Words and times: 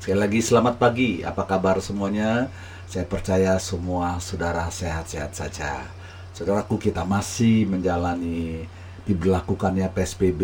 Sekali 0.00 0.16
lagi 0.16 0.40
selamat 0.40 0.80
pagi, 0.80 1.20
apa 1.20 1.44
kabar 1.44 1.76
semuanya? 1.76 2.48
Saya 2.88 3.04
percaya 3.04 3.60
semua 3.60 4.16
saudara 4.16 4.64
sehat-sehat 4.72 5.36
saja. 5.36 5.84
Saudaraku 6.32 6.80
kita 6.80 7.04
masih 7.04 7.68
menjalani 7.68 8.64
diberlakukannya 9.04 9.84
PSBB 9.92 10.42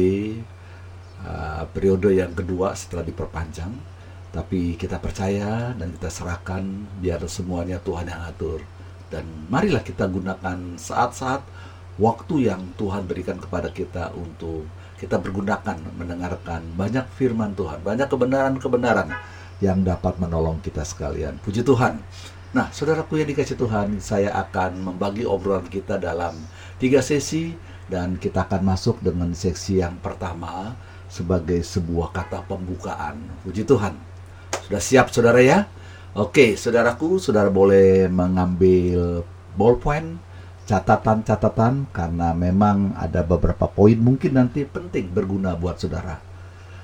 uh, 1.25 1.65
periode 1.73 2.13
yang 2.13 2.37
kedua 2.37 2.77
setelah 2.77 3.01
diperpanjang. 3.09 3.73
Tapi 4.29 4.77
kita 4.77 5.01
percaya 5.01 5.73
dan 5.73 5.89
kita 5.89 6.13
serahkan 6.13 6.61
biar 7.01 7.25
semuanya 7.25 7.81
Tuhan 7.81 8.13
yang 8.13 8.29
atur. 8.29 8.61
Dan 9.09 9.25
marilah 9.49 9.81
kita 9.81 10.05
gunakan 10.05 10.77
saat-saat 10.77 11.41
waktu 11.97 12.53
yang 12.53 12.61
Tuhan 12.77 13.09
berikan 13.09 13.41
kepada 13.41 13.73
kita 13.73 14.13
untuk 14.21 14.69
kita 15.01 15.17
bergunakan 15.17 15.81
mendengarkan 15.97 16.61
banyak 16.77 17.09
firman 17.17 17.57
Tuhan, 17.57 17.81
banyak 17.81 18.05
kebenaran-kebenaran 18.05 19.36
yang 19.61 19.81
dapat 19.85 20.21
menolong 20.21 20.61
kita 20.61 20.85
sekalian. 20.85 21.41
Puji 21.41 21.65
Tuhan. 21.65 22.01
Nah, 22.53 22.73
saudaraku 22.73 23.21
yang 23.21 23.29
dikasih 23.29 23.57
Tuhan, 23.61 24.01
saya 24.01 24.33
akan 24.33 24.93
membagi 24.93 25.29
obrolan 25.29 25.69
kita 25.69 26.01
dalam 26.01 26.37
tiga 26.81 27.05
sesi 27.05 27.53
dan 27.87 28.17
kita 28.17 28.49
akan 28.49 28.63
masuk 28.65 29.01
dengan 29.05 29.33
seksi 29.33 29.85
yang 29.85 30.01
pertama 30.01 30.75
sebagai 31.07 31.61
sebuah 31.63 32.17
kata 32.17 32.45
pembukaan. 32.49 33.21
Puji 33.45 33.63
Tuhan. 33.69 33.95
Sudah 34.67 34.83
siap 34.83 35.13
saudara 35.13 35.39
ya? 35.39 35.69
Oke, 36.17 36.57
saudaraku, 36.57 37.21
saudara 37.21 37.53
boleh 37.53 38.09
mengambil 38.09 39.21
ballpoint, 39.53 40.17
catatan-catatan 40.67 41.87
karena 41.95 42.35
memang 42.35 42.97
ada 42.99 43.23
beberapa 43.23 43.71
poin 43.71 43.95
mungkin 43.95 44.35
nanti 44.35 44.67
penting 44.67 45.13
berguna 45.15 45.55
buat 45.55 45.79
saudara. 45.79 46.26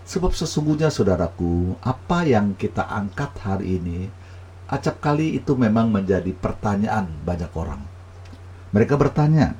Sebab 0.02 0.34
sesungguhnya 0.34 0.90
saudaraku, 0.90 1.78
apa 1.78 2.26
yang 2.26 2.58
kita 2.58 2.82
angkat 2.82 3.32
hari 3.38 3.78
ini 3.78 4.00
acap 4.66 4.98
kali 4.98 5.38
itu 5.38 5.54
memang 5.54 5.92
menjadi 5.92 6.32
pertanyaan 6.34 7.06
banyak 7.22 7.52
orang. 7.54 7.82
Mereka 8.72 8.96
bertanya, 8.96 9.54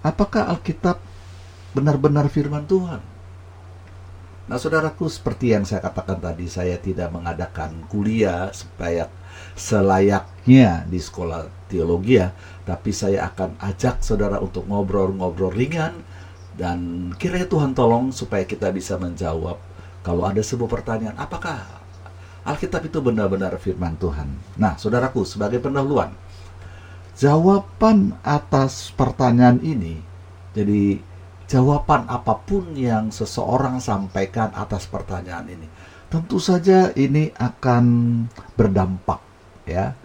apakah 0.00 0.46
Alkitab 0.48 1.02
benar-benar 1.74 2.30
firman 2.30 2.64
Tuhan? 2.64 3.02
Nah, 4.44 4.60
saudaraku, 4.60 5.08
seperti 5.08 5.56
yang 5.56 5.64
saya 5.64 5.80
katakan 5.80 6.20
tadi, 6.20 6.44
saya 6.46 6.76
tidak 6.76 7.10
mengadakan 7.10 7.88
kuliah 7.88 8.52
supaya 8.52 9.08
selayaknya 9.56 10.84
di 10.84 11.00
sekolah 11.00 11.48
teologi 11.66 12.20
ya, 12.20 12.30
tapi 12.68 12.92
saya 12.92 13.26
akan 13.32 13.56
ajak 13.58 14.04
saudara 14.04 14.38
untuk 14.38 14.68
ngobrol-ngobrol 14.68 15.50
ringan 15.50 15.96
dan 16.54 17.10
kiranya 17.18 17.50
Tuhan 17.50 17.74
tolong 17.74 18.14
supaya 18.14 18.46
kita 18.46 18.70
bisa 18.70 18.94
menjawab 18.94 19.58
kalau 20.04 20.28
ada 20.28 20.44
sebuah 20.44 20.68
pertanyaan, 20.68 21.16
apakah 21.16 21.64
Alkitab 22.44 22.84
itu 22.92 23.00
benar-benar 23.00 23.56
firman 23.56 23.96
Tuhan? 23.96 24.28
Nah, 24.60 24.76
saudaraku, 24.76 25.24
sebagai 25.24 25.64
pendahuluan, 25.64 26.12
jawaban 27.16 28.12
atas 28.20 28.92
pertanyaan 28.92 29.64
ini, 29.64 30.04
jadi 30.52 31.00
jawaban 31.48 32.04
apa 32.04 32.36
pun 32.36 32.76
yang 32.76 33.08
seseorang 33.08 33.80
sampaikan 33.80 34.52
atas 34.52 34.84
pertanyaan 34.84 35.48
ini, 35.48 35.66
tentu 36.12 36.36
saja 36.36 36.92
ini 36.92 37.32
akan 37.40 37.84
berdampak, 38.60 39.24
ya 39.64 39.96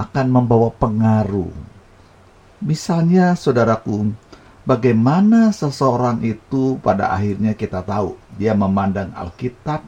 akan 0.00 0.26
membawa 0.32 0.72
pengaruh. 0.72 1.52
Misalnya, 2.64 3.36
saudaraku, 3.36 4.16
bagaimana 4.64 5.52
seseorang 5.52 6.24
itu 6.24 6.80
pada 6.80 7.12
akhirnya 7.12 7.52
kita 7.52 7.84
tahu 7.84 8.23
dia 8.36 8.52
memandang 8.52 9.14
Alkitab 9.14 9.84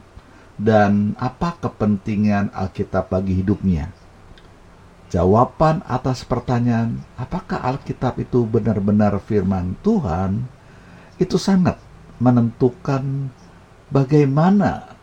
dan 0.57 1.13
apa 1.21 1.55
kepentingan 1.61 2.49
Alkitab 2.51 3.13
bagi 3.13 3.37
hidupnya. 3.37 3.93
Jawaban 5.07 5.87
atas 5.87 6.27
pertanyaan, 6.27 6.99
apakah 7.15 7.63
Alkitab 7.63 8.19
itu 8.19 8.43
benar-benar 8.43 9.15
firman 9.23 9.79
Tuhan, 9.79 10.43
itu 11.15 11.39
sangat 11.39 11.79
menentukan 12.19 13.31
bagaimana 13.87 14.97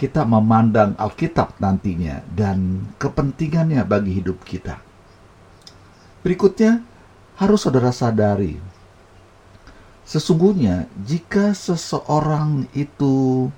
kita 0.00 0.24
memandang 0.24 0.96
Alkitab 0.96 1.60
nantinya 1.60 2.24
dan 2.32 2.88
kepentingannya 2.96 3.84
bagi 3.84 4.20
hidup 4.20 4.40
kita. 4.44 4.80
Berikutnya, 6.24 6.80
harus 7.36 7.64
saudara 7.64 7.92
sadari, 7.92 8.56
sesungguhnya 10.06 10.86
jika 11.02 11.50
seseorang 11.50 12.70
itu 12.78 13.50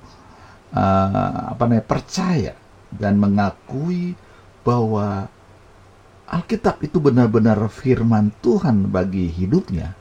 uh, 0.73 1.53
apa 1.53 1.63
namanya 1.69 1.85
percaya 1.85 2.55
dan 2.89 3.21
mengakui 3.21 4.17
bahwa 4.65 5.29
Alkitab 6.29 6.85
itu 6.85 7.01
benar-benar 7.01 7.57
firman 7.73 8.29
Tuhan 8.45 8.93
bagi 8.93 9.33
hidupnya, 9.33 9.97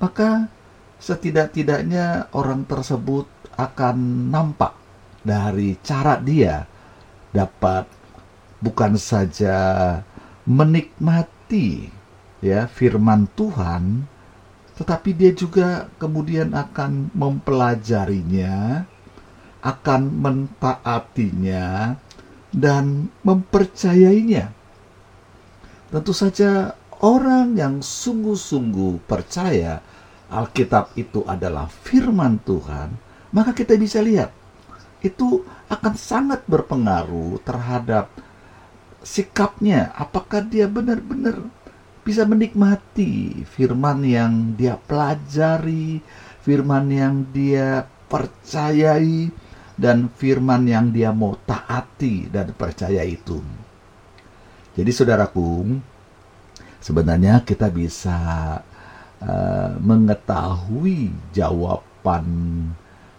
maka 0.00 0.48
setidak-tidaknya 0.96 2.32
orang 2.32 2.64
tersebut 2.64 3.28
akan 3.60 4.28
nampak 4.32 4.72
dari 5.20 5.76
cara 5.84 6.16
dia 6.16 6.64
dapat 7.28 7.84
bukan 8.64 8.96
saja 8.96 9.56
menikmati 10.48 11.92
ya 12.40 12.64
firman 12.66 13.28
Tuhan 13.36 14.08
tetapi 14.82 15.14
dia 15.14 15.30
juga 15.30 15.86
kemudian 16.02 16.50
akan 16.50 17.14
mempelajarinya 17.14 18.82
akan 19.62 20.02
mentaatinya 20.18 21.94
dan 22.50 23.06
mempercayainya 23.22 24.50
tentu 25.94 26.10
saja 26.10 26.74
orang 26.98 27.54
yang 27.54 27.78
sungguh-sungguh 27.78 29.06
percaya 29.06 29.78
Alkitab 30.26 30.98
itu 30.98 31.22
adalah 31.30 31.70
firman 31.70 32.42
Tuhan 32.42 32.90
maka 33.30 33.54
kita 33.54 33.78
bisa 33.78 34.02
lihat 34.02 34.34
itu 34.98 35.46
akan 35.70 35.94
sangat 35.98 36.46
berpengaruh 36.46 37.42
terhadap 37.42 38.10
sikapnya. 39.02 39.90
Apakah 39.98 40.46
dia 40.46 40.70
benar-benar 40.70 41.42
bisa 42.02 42.26
menikmati 42.26 43.46
firman 43.46 44.02
yang 44.02 44.58
dia 44.58 44.74
pelajari, 44.74 46.02
firman 46.42 46.90
yang 46.90 47.14
dia 47.30 47.86
percayai, 48.10 49.30
dan 49.78 50.10
firman 50.12 50.66
yang 50.68 50.90
dia 50.90 51.14
mau 51.14 51.38
taati 51.42 52.28
dan 52.28 52.52
percaya 52.54 53.02
itu. 53.06 53.40
Jadi 54.72 54.90
saudaraku, 54.90 55.78
sebenarnya 56.82 57.42
kita 57.46 57.70
bisa 57.70 58.18
uh, 59.22 59.70
mengetahui 59.78 61.12
jawaban 61.32 62.26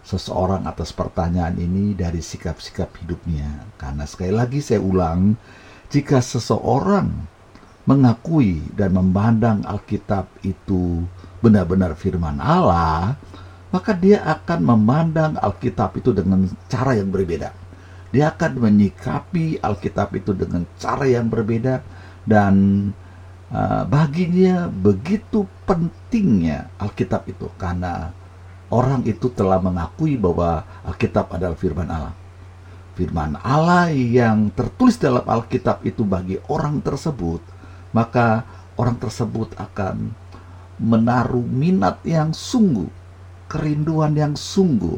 seseorang 0.03 0.67
atas 0.67 0.91
pertanyaan 0.91 1.55
ini 1.55 1.95
dari 1.95 2.19
sikap-sikap 2.19 2.91
hidupnya. 3.00 3.63
Karena 3.79 4.03
sekali 4.03 4.33
lagi 4.35 4.59
saya 4.59 4.83
ulang, 4.83 5.39
jika 5.88 6.19
seseorang 6.19 7.32
mengakui 7.83 8.63
dan 8.75 8.95
memandang 8.95 9.63
Alkitab 9.67 10.31
itu 10.47 11.03
benar-benar 11.44 11.99
firman 11.99 12.39
Allah, 12.39 13.19
maka 13.75 13.91
dia 13.91 14.23
akan 14.23 14.59
memandang 14.63 15.35
Alkitab 15.35 15.99
itu 15.99 16.16
dengan 16.16 16.47
cara 16.71 16.95
yang 16.95 17.11
berbeda. 17.11 17.51
Dia 18.13 18.29
akan 18.31 18.61
menyikapi 18.61 19.59
Alkitab 19.59 20.13
itu 20.16 20.31
dengan 20.38 20.63
cara 20.77 21.03
yang 21.09 21.27
berbeda 21.27 21.81
dan 22.23 22.53
uh, 23.51 23.83
baginya 23.89 24.69
begitu 24.69 25.50
pentingnya 25.65 26.71
Alkitab 26.77 27.27
itu 27.27 27.50
karena 27.59 28.13
orang 28.69 29.03
itu 29.03 29.27
telah 29.33 29.59
mengakui 29.59 30.15
bahwa 30.15 30.63
Alkitab 30.88 31.33
adalah 31.33 31.57
firman 31.57 31.89
Allah. 31.89 32.15
Firman 32.94 33.41
Allah 33.41 33.89
yang 33.89 34.53
tertulis 34.53 35.01
dalam 35.01 35.25
Alkitab 35.25 35.81
itu 35.81 36.06
bagi 36.06 36.38
orang 36.45 36.77
tersebut, 36.85 37.41
maka 37.94 38.44
orang 38.75 38.98
tersebut 39.00 39.54
akan 39.56 40.12
menaruh 40.81 41.45
minat 41.45 42.01
yang 42.04 42.34
sungguh, 42.34 42.90
kerinduan 43.48 44.18
yang 44.18 44.34
sungguh 44.34 44.98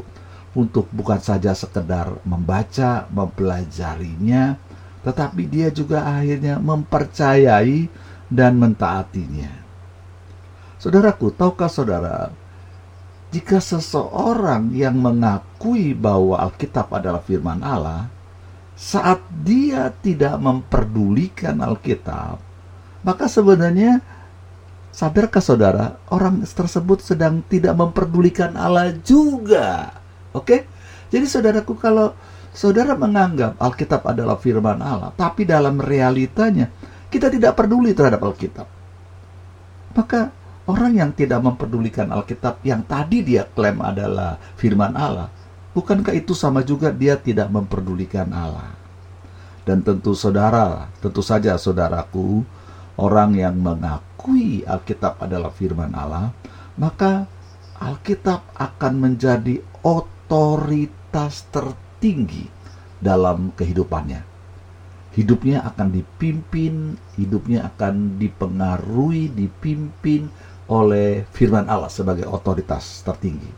untuk 0.56 0.88
bukan 0.90 1.20
saja 1.20 1.52
sekedar 1.52 2.16
membaca, 2.24 3.04
mempelajarinya, 3.12 4.56
tetapi 5.04 5.42
dia 5.46 5.68
juga 5.68 6.08
akhirnya 6.08 6.56
mempercayai 6.58 7.86
dan 8.32 8.56
mentaatinya. 8.56 9.52
Saudaraku, 10.80 11.30
tahukah 11.36 11.68
saudara 11.68 12.32
jika 13.36 13.58
seseorang 13.58 14.72
yang 14.72 14.96
mengakui 14.96 15.92
bahwa 15.92 16.38
Alkitab 16.40 16.88
adalah 16.94 17.20
firman 17.20 17.60
Allah, 17.60 18.08
saat 18.78 19.20
dia 19.42 19.92
tidak 20.00 20.38
memperdulikan 20.38 21.58
Alkitab, 21.58 22.38
maka 23.06 23.30
sebenarnya 23.30 24.02
sadarkah 24.90 25.38
saudara, 25.38 26.02
orang 26.10 26.42
tersebut 26.42 26.98
sedang 27.04 27.38
tidak 27.46 27.78
memperdulikan 27.78 28.58
Allah 28.58 28.90
juga. 29.06 29.94
Oke? 30.34 30.66
Jadi 31.14 31.22
saudaraku 31.30 31.78
kalau 31.78 32.18
saudara 32.50 32.98
menganggap 32.98 33.54
Alkitab 33.62 34.02
adalah 34.10 34.34
firman 34.40 34.82
Allah, 34.82 35.14
tapi 35.14 35.46
dalam 35.46 35.78
realitanya 35.78 36.66
kita 37.06 37.30
tidak 37.30 37.54
peduli 37.54 37.94
terhadap 37.94 38.24
Alkitab. 38.26 38.66
Maka 39.94 40.34
orang 40.66 40.98
yang 40.98 41.10
tidak 41.14 41.44
memperdulikan 41.46 42.10
Alkitab 42.10 42.58
yang 42.66 42.82
tadi 42.82 43.22
dia 43.22 43.46
klaim 43.46 43.78
adalah 43.84 44.34
firman 44.58 44.98
Allah, 44.98 45.30
bukankah 45.78 46.10
itu 46.10 46.34
sama 46.34 46.66
juga 46.66 46.90
dia 46.90 47.14
tidak 47.14 47.52
memperdulikan 47.54 48.32
Allah? 48.34 48.74
Dan 49.62 49.84
tentu 49.84 50.16
saudara, 50.16 50.90
tentu 50.98 51.20
saja 51.20 51.54
saudaraku, 51.54 52.42
orang 52.96 53.36
yang 53.36 53.56
mengakui 53.60 54.64
Alkitab 54.64 55.20
adalah 55.20 55.52
firman 55.52 55.92
Allah, 55.92 56.32
maka 56.80 57.28
Alkitab 57.76 58.56
akan 58.56 58.92
menjadi 58.96 59.60
otoritas 59.84 61.44
tertinggi 61.52 62.48
dalam 63.00 63.52
kehidupannya. 63.52 64.24
Hidupnya 65.16 65.64
akan 65.64 65.96
dipimpin, 65.96 67.00
hidupnya 67.16 67.72
akan 67.72 68.20
dipengaruhi, 68.20 69.32
dipimpin 69.32 70.28
oleh 70.68 71.24
firman 71.32 71.68
Allah 71.72 71.88
sebagai 71.88 72.28
otoritas 72.28 73.00
tertinggi. 73.00 73.48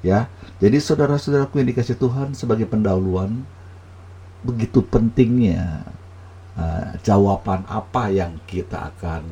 Ya, 0.00 0.30
jadi 0.62 0.80
saudara-saudaraku 0.80 1.60
yang 1.60 1.68
dikasih 1.74 1.98
Tuhan 1.98 2.32
sebagai 2.32 2.64
pendahuluan, 2.70 3.44
begitu 4.40 4.80
pentingnya 4.80 5.84
uh, 6.60 6.92
jawaban 7.00 7.64
apa 7.64 8.12
yang 8.12 8.36
kita 8.44 8.92
akan 8.92 9.24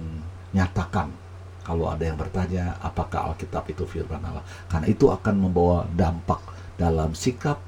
nyatakan 0.57 1.13
kalau 1.61 1.93
ada 1.93 2.01
yang 2.09 2.17
bertanya 2.17 2.81
apakah 2.81 3.29
Alkitab 3.29 3.69
itu 3.69 3.85
firman 3.85 4.25
Allah 4.25 4.45
karena 4.73 4.89
itu 4.89 5.13
akan 5.13 5.37
membawa 5.37 5.85
dampak 5.93 6.41
dalam 6.81 7.13
sikap 7.13 7.61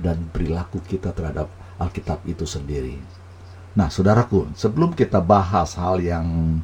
dan 0.00 0.32
perilaku 0.32 0.80
kita 0.80 1.12
terhadap 1.12 1.52
Alkitab 1.76 2.24
itu 2.24 2.48
sendiri. 2.48 2.96
Nah, 3.72 3.88
saudaraku, 3.88 4.52
sebelum 4.52 4.92
kita 4.92 5.20
bahas 5.20 5.72
hal 5.76 6.00
yang 6.00 6.60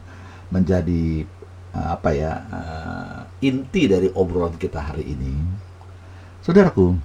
menjadi 0.52 1.24
uh, 1.72 1.96
apa 1.96 2.10
ya 2.12 2.32
uh, 2.52 3.20
inti 3.40 3.88
dari 3.88 4.08
obrolan 4.12 4.56
kita 4.60 4.92
hari 4.92 5.16
ini, 5.16 5.32
saudaraku, 6.44 6.96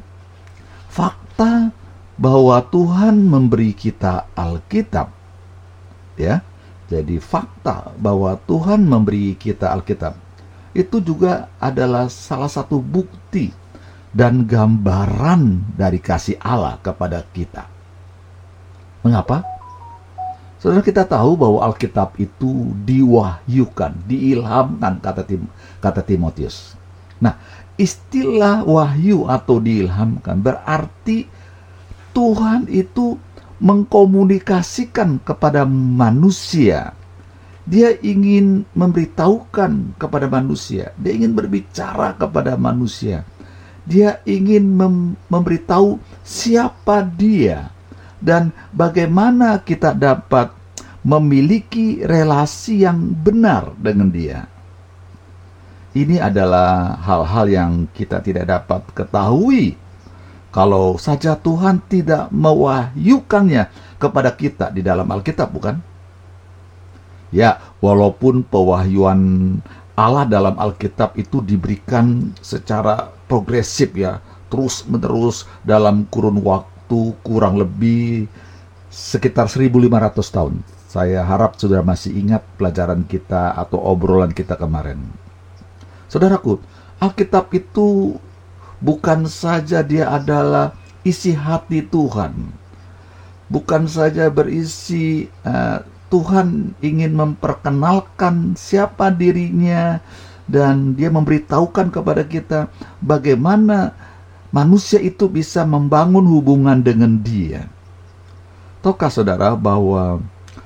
fakta 0.92 1.72
bahwa 2.20 2.60
Tuhan 2.68 3.16
memberi 3.26 3.72
kita 3.72 4.28
Alkitab, 4.36 5.10
ya, 6.20 6.46
jadi 6.92 7.18
fakta 7.18 7.96
bahwa 7.98 8.38
Tuhan 8.46 8.86
memberi 8.86 9.34
kita 9.34 9.72
Alkitab 9.74 10.14
itu 10.74 10.98
juga 11.00 11.50
adalah 11.62 12.10
salah 12.10 12.50
satu 12.50 12.82
bukti 12.82 13.54
dan 14.14 14.46
gambaran 14.46 15.74
dari 15.74 15.98
kasih 15.98 16.38
Allah 16.42 16.78
kepada 16.82 17.26
kita. 17.34 17.66
Mengapa? 19.02 19.42
Saudara 20.62 20.80
kita 20.80 21.04
tahu 21.04 21.36
bahwa 21.36 21.60
Alkitab 21.66 22.16
itu 22.22 22.72
diwahyukan, 22.88 24.00
diilhamkan 24.08 25.04
kata 25.04 25.28
Tim, 25.28 25.44
kata 25.84 26.00
Timotius. 26.00 26.80
Nah, 27.20 27.36
istilah 27.76 28.64
wahyu 28.64 29.28
atau 29.28 29.60
diilhamkan 29.60 30.40
berarti 30.40 31.28
Tuhan 32.14 32.70
itu 32.70 33.18
mengkomunikasikan 33.64 35.24
kepada 35.24 35.64
manusia. 35.64 36.92
Dia 37.64 37.96
ingin 38.04 38.68
memberitahukan 38.76 39.96
kepada 39.96 40.28
manusia, 40.28 40.92
dia 41.00 41.16
ingin 41.16 41.32
berbicara 41.32 42.12
kepada 42.20 42.60
manusia. 42.60 43.24
Dia 43.88 44.20
ingin 44.28 44.68
mem 44.68 44.96
memberitahu 45.28 46.00
siapa 46.24 47.04
dia 47.04 47.72
dan 48.24 48.56
bagaimana 48.72 49.60
kita 49.60 49.92
dapat 49.92 50.52
memiliki 51.04 52.00
relasi 52.04 52.84
yang 52.88 53.00
benar 53.12 53.76
dengan 53.76 54.08
dia. 54.08 54.48
Ini 55.92 56.20
adalah 56.24 56.96
hal-hal 57.04 57.46
yang 57.52 57.72
kita 57.92 58.24
tidak 58.24 58.48
dapat 58.48 58.82
ketahui 58.96 59.76
kalau 60.54 61.02
saja 61.02 61.34
Tuhan 61.34 61.82
tidak 61.90 62.30
mewahyukannya 62.30 63.74
kepada 63.98 64.30
kita 64.38 64.70
di 64.70 64.86
dalam 64.86 65.10
Alkitab, 65.10 65.50
bukan? 65.50 65.82
Ya, 67.34 67.58
walaupun 67.82 68.46
pewahyuan 68.46 69.58
Allah 69.98 70.30
dalam 70.30 70.54
Alkitab 70.62 71.18
itu 71.18 71.42
diberikan 71.42 72.38
secara 72.38 73.10
progresif 73.26 73.98
ya, 73.98 74.22
terus-menerus 74.54 75.50
dalam 75.66 76.06
kurun 76.14 76.38
waktu 76.46 77.18
kurang 77.26 77.58
lebih 77.58 78.30
sekitar 78.94 79.50
1500 79.50 80.22
tahun. 80.30 80.62
Saya 80.86 81.26
harap 81.26 81.58
saudara 81.58 81.82
masih 81.82 82.14
ingat 82.14 82.46
pelajaran 82.62 83.02
kita 83.10 83.58
atau 83.58 83.82
obrolan 83.82 84.30
kita 84.30 84.54
kemarin. 84.54 85.02
Saudaraku, 86.06 86.62
Alkitab 87.02 87.50
itu 87.58 88.14
bukan 88.84 89.26
saja 89.32 89.80
dia 89.80 90.12
adalah 90.12 90.76
isi 91.08 91.32
hati 91.32 91.88
Tuhan, 91.88 92.36
bukan 93.48 93.88
saja 93.88 94.28
berisi 94.28 95.32
uh, 95.48 95.80
Tuhan 96.12 96.76
ingin 96.84 97.16
memperkenalkan 97.16 98.60
siapa 98.60 99.10
dirinya 99.10 100.04
dan 100.46 100.94
dia 101.00 101.08
memberitahukan 101.08 101.90
kepada 101.90 102.28
kita 102.28 102.68
bagaimana 103.00 103.96
manusia 104.52 105.00
itu 105.00 105.32
bisa 105.32 105.64
membangun 105.64 106.28
hubungan 106.28 106.84
dengan 106.84 107.18
dia. 107.24 107.66
Tahukah 108.84 109.08
saudara 109.08 109.56
bahwa 109.56 110.20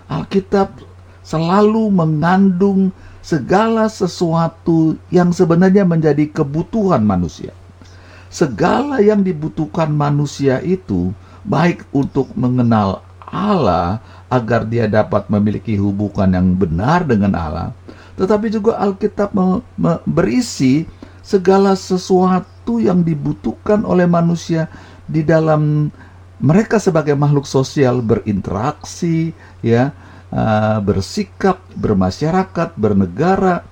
Alkitab 0.10 0.74
selalu 1.22 1.94
mengandung 1.94 2.90
segala 3.22 3.86
sesuatu 3.92 4.98
yang 5.14 5.30
sebenarnya 5.30 5.86
menjadi 5.86 6.26
kebutuhan 6.32 7.04
manusia 7.06 7.54
segala 8.28 9.00
yang 9.00 9.24
dibutuhkan 9.24 9.92
manusia 9.92 10.60
itu 10.64 11.12
baik 11.48 11.88
untuk 11.96 12.32
mengenal 12.36 13.04
Allah 13.28 14.00
agar 14.28 14.68
dia 14.68 14.88
dapat 14.88 15.28
memiliki 15.32 15.76
hubungan 15.80 16.32
yang 16.32 16.48
benar 16.56 17.04
dengan 17.08 17.36
Allah, 17.36 17.70
tetapi 18.20 18.52
juga 18.52 18.80
Alkitab 18.80 19.36
berisi 20.08 20.88
segala 21.24 21.76
sesuatu 21.76 22.80
yang 22.80 23.04
dibutuhkan 23.04 23.84
oleh 23.84 24.08
manusia 24.08 24.72
di 25.08 25.24
dalam 25.24 25.92
mereka 26.40 26.78
sebagai 26.78 27.18
makhluk 27.18 27.44
sosial 27.50 28.00
berinteraksi, 28.00 29.36
ya, 29.60 29.92
uh, 30.32 30.80
bersikap, 30.84 31.60
bermasyarakat, 31.76 32.78
bernegara, 32.78 33.66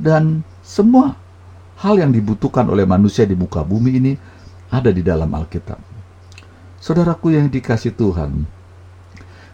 dan 0.00 0.42
semua 0.64 1.14
hal 1.78 1.94
yang 2.02 2.10
dibutuhkan 2.10 2.66
oleh 2.66 2.82
manusia 2.82 3.22
di 3.22 3.38
muka 3.38 3.62
bumi 3.62 3.90
ini 4.02 4.12
ada 4.68 4.90
di 4.90 5.00
dalam 5.00 5.30
Alkitab. 5.30 5.78
Saudaraku 6.78 7.34
yang 7.34 7.46
dikasih 7.50 7.94
Tuhan, 7.94 8.46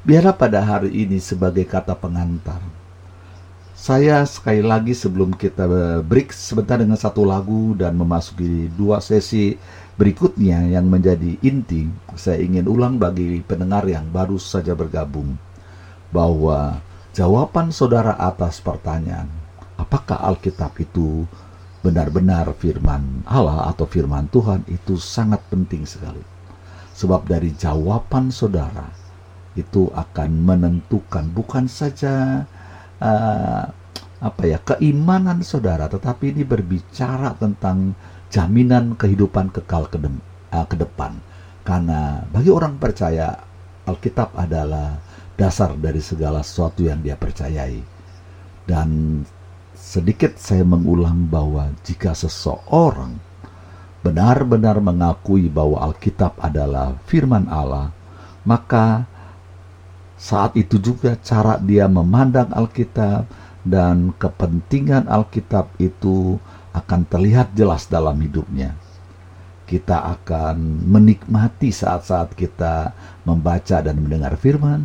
biarlah 0.05 0.37
pada 0.37 0.61
hari 0.61 0.93
ini 0.93 1.21
sebagai 1.21 1.65
kata 1.65 1.97
pengantar, 1.97 2.61
saya 3.77 4.25
sekali 4.25 4.65
lagi 4.65 4.97
sebelum 4.97 5.37
kita 5.37 5.69
break 6.01 6.33
sebentar 6.33 6.81
dengan 6.81 6.97
satu 6.97 7.25
lagu 7.29 7.77
dan 7.77 7.93
memasuki 7.93 8.73
dua 8.73 9.05
sesi 9.05 9.61
berikutnya 10.01 10.65
yang 10.73 10.89
menjadi 10.89 11.37
inti, 11.45 11.89
saya 12.17 12.41
ingin 12.41 12.65
ulang 12.65 12.97
bagi 12.97 13.45
pendengar 13.45 13.85
yang 13.85 14.09
baru 14.09 14.41
saja 14.41 14.73
bergabung 14.73 15.37
bahwa 16.09 16.81
jawaban 17.13 17.69
saudara 17.69 18.17
atas 18.17 18.65
pertanyaan, 18.65 19.29
apakah 19.77 20.17
Alkitab 20.33 20.73
itu 20.81 21.29
benar-benar 21.85 22.57
firman 22.57 23.29
Allah 23.29 23.69
atau 23.69 23.85
firman 23.85 24.33
Tuhan 24.33 24.65
itu 24.73 24.97
sangat 24.97 25.45
penting 25.53 25.85
sekali. 25.85 26.25
Sebab 26.97 27.29
dari 27.29 27.53
jawaban 27.53 28.33
saudara 28.33 28.89
itu 29.53 29.93
akan 29.93 30.31
menentukan 30.49 31.29
bukan 31.29 31.69
saja 31.69 32.49
uh, 33.05 33.65
apa 34.25 34.43
ya 34.49 34.57
keimanan 34.65 35.45
saudara, 35.45 35.85
tetapi 35.85 36.33
ini 36.33 36.49
berbicara 36.49 37.37
tentang 37.37 37.93
jaminan 38.33 38.97
kehidupan 38.97 39.53
kekal 39.53 39.85
ke, 39.93 40.01
uh, 40.01 40.67
depan. 40.73 41.21
Karena 41.61 42.25
bagi 42.33 42.49
orang 42.49 42.81
percaya 42.81 43.37
Alkitab 43.85 44.33
adalah 44.33 44.97
dasar 45.37 45.77
dari 45.77 46.01
segala 46.01 46.41
sesuatu 46.41 46.81
yang 46.81 47.05
dia 47.05 47.21
percayai. 47.21 47.85
Dan 48.65 49.21
Sedikit 49.85 50.41
saya 50.41 50.65
mengulang 50.65 51.29
bahwa 51.29 51.69
jika 51.85 52.17
seseorang 52.17 53.21
benar-benar 54.01 54.81
mengakui 54.81 55.53
bahwa 55.53 55.85
Alkitab 55.93 56.41
adalah 56.41 56.97
firman 57.05 57.45
Allah, 57.53 57.93
maka 58.49 59.05
saat 60.17 60.57
itu 60.57 60.81
juga 60.81 61.21
cara 61.21 61.61
dia 61.61 61.85
memandang 61.85 62.49
Alkitab 62.57 63.29
dan 63.61 64.17
kepentingan 64.17 65.05
Alkitab 65.05 65.77
itu 65.77 66.41
akan 66.73 67.05
terlihat 67.05 67.53
jelas 67.53 67.85
dalam 67.85 68.17
hidupnya. 68.25 68.73
kita 69.65 69.97
akan 70.21 70.85
menikmati 70.85 71.73
saat-saat 71.73 72.37
kita 72.37 72.93
membaca 73.25 73.81
dan 73.81 73.97
mendengar 73.97 74.37
firman. 74.37 74.85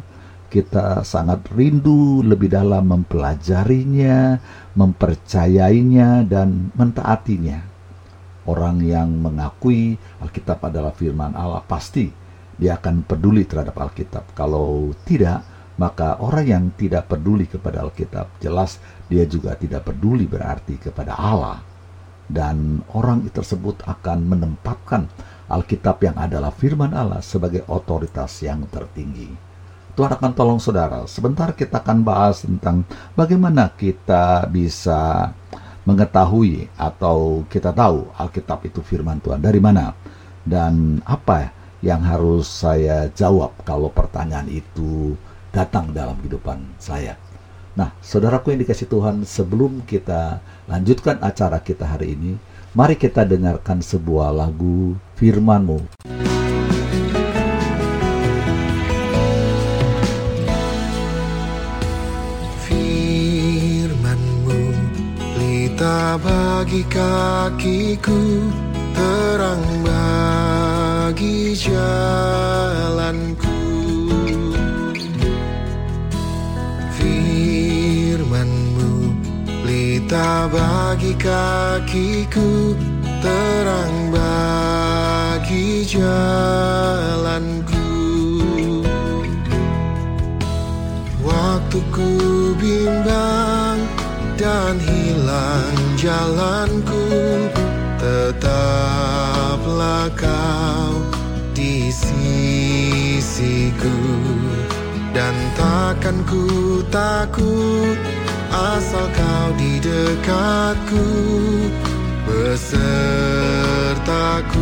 Kita 0.49 1.05
sangat 1.05 1.45
rindu 1.53 2.25
lebih 2.25 2.49
dalam 2.49 2.89
mempelajarinya, 2.89 4.41
mempercayainya, 4.79 6.23
dan 6.23 6.71
mentaatinya. 6.79 7.67
Orang 8.47 8.79
yang 8.79 9.11
mengakui 9.19 9.99
Alkitab 10.23 10.63
adalah 10.63 10.95
firman 10.95 11.35
Allah 11.35 11.59
pasti 11.67 12.07
dia 12.55 12.79
akan 12.79 13.03
peduli 13.03 13.43
terhadap 13.43 13.75
Alkitab. 13.75 14.31
Kalau 14.31 14.95
tidak, 15.03 15.43
maka 15.75 16.19
orang 16.23 16.45
yang 16.47 16.63
tidak 16.75 17.11
peduli 17.11 17.47
kepada 17.47 17.83
Alkitab 17.87 18.39
jelas 18.43 18.83
dia 19.07 19.23
juga 19.23 19.55
tidak 19.55 19.87
peduli 19.87 20.27
berarti 20.27 20.75
kepada 20.75 21.15
Allah 21.15 21.63
dan 22.29 22.85
orang 22.93 23.25
tersebut 23.31 23.81
akan 23.87 24.27
menempatkan 24.27 25.09
Alkitab 25.49 25.97
yang 26.05 26.13
adalah 26.19 26.53
firman 26.53 26.93
Allah 26.93 27.25
sebagai 27.25 27.65
otoritas 27.65 28.29
yang 28.45 28.69
tertinggi. 28.69 29.48
Tuhan 29.99 30.15
akan 30.15 30.31
tolong 30.31 30.63
saudara. 30.63 31.03
Sebentar 31.11 31.51
kita 31.51 31.83
akan 31.83 32.07
bahas 32.07 32.47
tentang 32.47 32.87
bagaimana 33.19 33.67
kita 33.75 34.47
bisa 34.47 35.35
mengetahui 35.83 36.71
atau 36.79 37.43
kita 37.51 37.75
tahu 37.75 38.07
Alkitab 38.15 38.63
itu 38.63 38.79
firman 38.79 39.19
Tuhan 39.19 39.43
dari 39.43 39.59
mana 39.59 39.91
dan 40.47 41.03
apa 41.03 41.51
yang 41.83 41.99
harus 41.99 42.47
saya 42.47 43.11
jawab 43.11 43.51
kalau 43.67 43.91
pertanyaan 43.91 44.47
itu 44.47 45.19
datang 45.51 45.91
dalam 45.91 46.15
kehidupan 46.23 46.79
saya. 46.79 47.19
Nah, 47.75 47.91
saudaraku 47.99 48.55
yang 48.55 48.63
dikasih 48.63 48.87
Tuhan, 48.87 49.27
sebelum 49.27 49.83
kita 49.83 50.39
lanjutkan 50.71 51.19
acara 51.19 51.59
kita 51.59 51.83
hari 51.83 52.15
ini, 52.15 52.39
mari 52.71 52.95
kita 52.95 53.27
dengarkan 53.27 53.83
sebuah 53.83 54.31
lagu 54.31 54.95
firman-Mu. 55.19 56.18
Bagi 66.17 66.83
kakiku, 66.87 68.21
terang 68.93 69.65
bagi 69.85 71.57
jalanku. 71.57 73.49
Cinta 80.09 80.49
bagi 80.49 81.13
kakiku 81.21 82.73
Terang 83.21 84.09
bagi 84.09 85.85
jalanku 85.85 87.85
Waktu 91.21 91.79
ku 91.93 92.09
bimbang 92.57 93.68
dan 94.39 94.79
hilang 94.79 95.75
jalanku 95.99 97.03
Tetaplah 97.99 100.07
kau 100.15 101.03
di 101.51 101.91
sisiku 101.91 103.99
Dan 105.11 105.35
takkan 105.59 106.23
ku 106.23 106.79
takut 106.87 107.99
asal 108.49 109.05
kau 109.13 109.53
di 109.59 109.77
dekatku 109.83 111.05
besertaku 112.29 114.61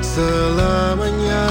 selamanya. 0.00 1.44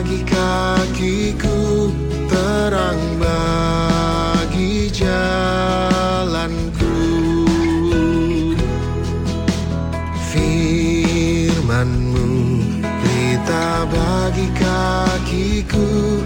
Bagi 0.00 0.24
kakiku 0.24 1.92
terang 2.32 3.20
bagi 3.20 4.88
jalanku. 4.88 6.80
bagi 13.90 14.46
kakiku 14.56 16.19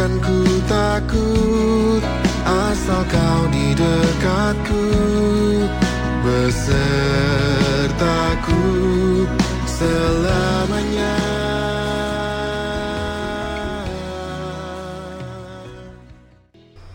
takkan 0.00 0.16
ku 0.24 0.40
takut 0.64 2.00
asal 2.48 3.04
kau 3.04 3.44
di 3.52 3.76
dekatku 3.76 4.88
besertaku 6.24 7.68
selamanya. 9.68 11.20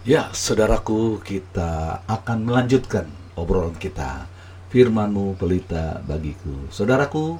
Ya, 0.01 0.33
saudaraku, 0.33 1.21
kita 1.21 2.01
akan 2.09 2.49
melanjutkan 2.49 3.05
obrolan 3.37 3.77
kita. 3.77 4.25
Firmanmu 4.73 5.37
pelita 5.37 6.01
bagiku. 6.09 6.73
Saudaraku, 6.73 7.37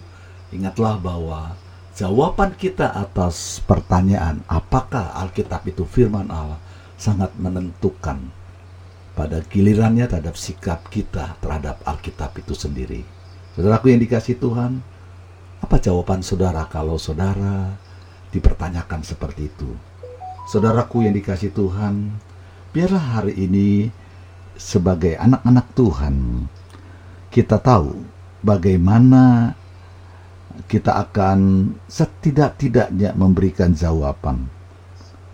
ingatlah 0.53 1.01
bahwa 1.01 1.57
jawaban 1.95 2.51
kita 2.59 2.91
atas 2.91 3.63
pertanyaan 3.63 4.43
apakah 4.51 5.15
Alkitab 5.15 5.63
itu 5.63 5.87
firman 5.87 6.27
Allah 6.27 6.59
sangat 6.99 7.31
menentukan 7.39 8.19
pada 9.15 9.39
gilirannya 9.47 10.03
terhadap 10.11 10.35
sikap 10.35 10.91
kita 10.91 11.39
terhadap 11.39 11.79
Alkitab 11.87 12.35
itu 12.35 12.51
sendiri. 12.51 13.01
Saudaraku 13.55 13.95
yang 13.95 14.03
dikasih 14.03 14.35
Tuhan, 14.35 14.83
apa 15.63 15.79
jawaban 15.79 16.19
saudara 16.19 16.67
kalau 16.67 16.99
saudara 16.99 17.79
dipertanyakan 18.35 19.07
seperti 19.07 19.47
itu? 19.47 19.71
Saudaraku 20.51 21.07
yang 21.07 21.15
dikasih 21.15 21.55
Tuhan, 21.55 22.11
biarlah 22.75 23.23
hari 23.23 23.39
ini 23.39 23.87
sebagai 24.59 25.15
anak-anak 25.15 25.67
Tuhan 25.71 26.15
kita 27.31 27.59
tahu 27.63 28.03
bagaimana 28.43 29.55
kita 30.65 30.95
akan 31.07 31.71
setidak-tidaknya 31.91 33.13
memberikan 33.13 33.75
jawaban 33.75 34.47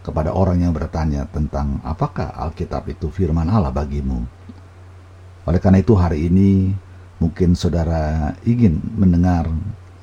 kepada 0.01 0.33
orang 0.33 0.65
yang 0.65 0.73
bertanya 0.73 1.29
tentang 1.29 1.77
apakah 1.85 2.33
Alkitab 2.33 2.89
itu 2.89 3.07
firman 3.13 3.45
Allah 3.47 3.69
bagimu. 3.69 4.25
Oleh 5.45 5.61
karena 5.61 5.81
itu 5.81 5.93
hari 5.93 6.27
ini 6.29 6.73
mungkin 7.21 7.53
saudara 7.53 8.33
ingin 8.41 8.81
mendengar 8.97 9.45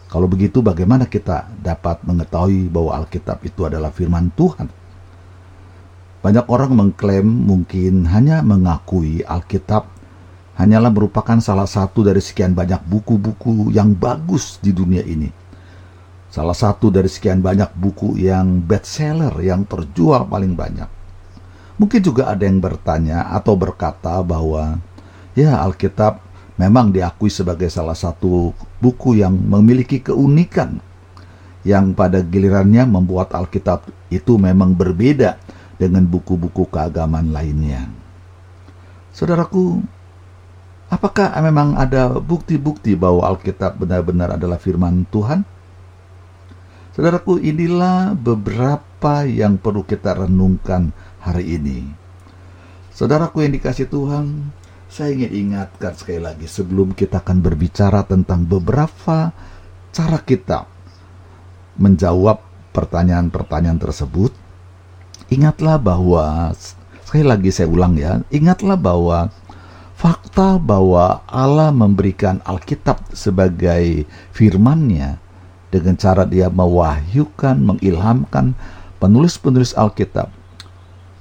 kalau 0.09 0.25
begitu 0.25 0.65
bagaimana 0.65 1.05
kita 1.05 1.51
dapat 1.61 2.01
mengetahui 2.07 2.73
bahwa 2.73 2.97
Alkitab 3.03 3.45
itu 3.45 3.69
adalah 3.69 3.93
firman 3.93 4.33
Tuhan. 4.33 4.71
Banyak 6.25 6.49
orang 6.49 6.73
mengklaim 6.75 7.29
mungkin 7.29 8.09
hanya 8.09 8.41
mengakui 8.41 9.21
Alkitab 9.23 9.98
hanyalah 10.59 10.91
merupakan 10.91 11.39
salah 11.39 11.71
satu 11.71 12.03
dari 12.03 12.19
sekian 12.19 12.53
banyak 12.53 12.83
buku-buku 12.85 13.71
yang 13.71 13.95
bagus 13.95 14.59
di 14.59 14.75
dunia 14.75 15.07
ini 15.07 15.49
Salah 16.29 16.53
satu 16.53 16.93
dari 16.93 17.09
sekian 17.09 17.41
banyak 17.41 17.73
buku 17.73 18.21
yang 18.21 18.61
bestseller 18.61 19.33
yang 19.41 19.65
terjual 19.65 20.29
paling 20.29 20.53
banyak. 20.53 20.89
Mungkin 21.81 22.01
juga 22.05 22.29
ada 22.29 22.45
yang 22.45 22.61
bertanya 22.61 23.33
atau 23.33 23.57
berkata 23.57 24.21
bahwa 24.21 24.77
ya 25.33 25.57
Alkitab 25.65 26.21
memang 26.61 26.93
diakui 26.93 27.33
sebagai 27.33 27.73
salah 27.73 27.97
satu 27.97 28.53
buku 28.77 29.25
yang 29.25 29.33
memiliki 29.33 30.05
keunikan 30.05 30.85
yang 31.65 31.97
pada 31.97 32.21
gilirannya 32.21 32.85
membuat 32.85 33.33
Alkitab 33.33 33.89
itu 34.13 34.37
memang 34.37 34.77
berbeda 34.77 35.41
dengan 35.81 36.05
buku-buku 36.05 36.69
keagamaan 36.69 37.33
lainnya. 37.33 37.89
Saudaraku, 39.17 39.81
apakah 40.89 41.33
memang 41.45 41.77
ada 41.77 42.17
bukti-bukti 42.19 42.97
bahwa 42.97 43.25
Alkitab 43.29 43.81
benar-benar 43.81 44.35
adalah 44.37 44.61
firman 44.61 45.05
Tuhan? 45.09 45.45
Saudaraku, 46.99 47.39
inilah 47.39 48.19
beberapa 48.19 49.23
yang 49.23 49.55
perlu 49.55 49.87
kita 49.87 50.19
renungkan 50.19 50.91
hari 51.23 51.55
ini. 51.55 51.87
Saudaraku 52.91 53.47
yang 53.47 53.55
dikasih 53.55 53.87
Tuhan, 53.87 54.51
saya 54.91 55.15
ingin 55.15 55.31
ingatkan 55.31 55.95
sekali 55.95 56.19
lagi 56.19 56.51
sebelum 56.51 56.97
kita 56.99 57.23
akan 57.23 57.39
berbicara 57.39 58.03
tentang 58.03 58.43
beberapa 58.43 59.31
cara 59.95 60.19
kita 60.27 60.67
menjawab 61.79 62.43
pertanyaan-pertanyaan 62.75 63.79
tersebut. 63.79 64.35
Ingatlah 65.31 65.79
bahwa 65.79 66.51
sekali 67.07 67.23
lagi 67.23 67.55
saya 67.55 67.71
ulang 67.71 67.95
ya, 67.95 68.27
ingatlah 68.35 68.75
bahwa 68.75 69.31
fakta 69.99 70.63
bahwa 70.63 71.27
Allah 71.27 71.75
memberikan 71.75 72.39
Alkitab 72.47 73.11
sebagai 73.11 74.07
firman-Nya 74.31 75.19
dengan 75.75 75.99
cara 75.99 76.23
dia 76.23 76.47
mewahyukan, 76.47 77.59
mengilhamkan 77.59 78.55
penulis-penulis 79.03 79.75
Alkitab 79.75 80.31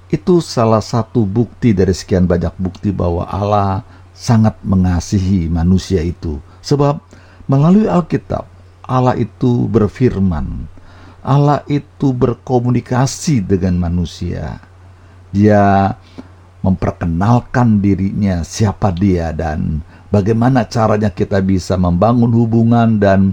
itu 0.07 0.39
salah 0.39 0.79
satu 0.79 1.27
bukti 1.27 1.75
dari 1.75 1.91
sekian 1.91 2.23
banyak 2.23 2.55
bukti 2.55 2.95
bahwa 2.95 3.27
Allah 3.27 3.83
sangat 4.15 4.55
mengasihi 4.63 5.51
manusia 5.51 5.99
itu. 5.99 6.39
Sebab 6.63 7.03
melalui 7.51 7.91
Alkitab, 7.91 8.47
Allah 8.87 9.19
itu 9.19 9.67
berfirman, 9.67 10.63
Allah 11.19 11.59
itu 11.67 12.15
berkomunikasi 12.15 13.43
dengan 13.43 13.75
manusia. 13.83 14.63
Dia 15.35 15.91
memperkenalkan 16.67 17.79
dirinya, 17.79 18.43
siapa 18.43 18.91
dia, 18.91 19.31
dan 19.31 19.79
bagaimana 20.11 20.67
caranya 20.67 21.07
kita 21.07 21.39
bisa 21.39 21.79
membangun 21.79 22.35
hubungan 22.35 22.99
dan 22.99 23.31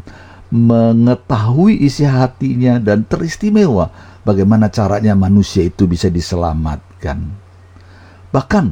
mengetahui 0.54 1.82
isi 1.82 2.06
hatinya 2.06 2.78
dan 2.78 3.02
teristimewa 3.02 3.90
bagaimana 4.22 4.70
caranya 4.70 5.18
manusia 5.18 5.66
itu 5.66 5.90
bisa 5.90 6.06
diselamatkan. 6.06 7.26
Bahkan 8.30 8.66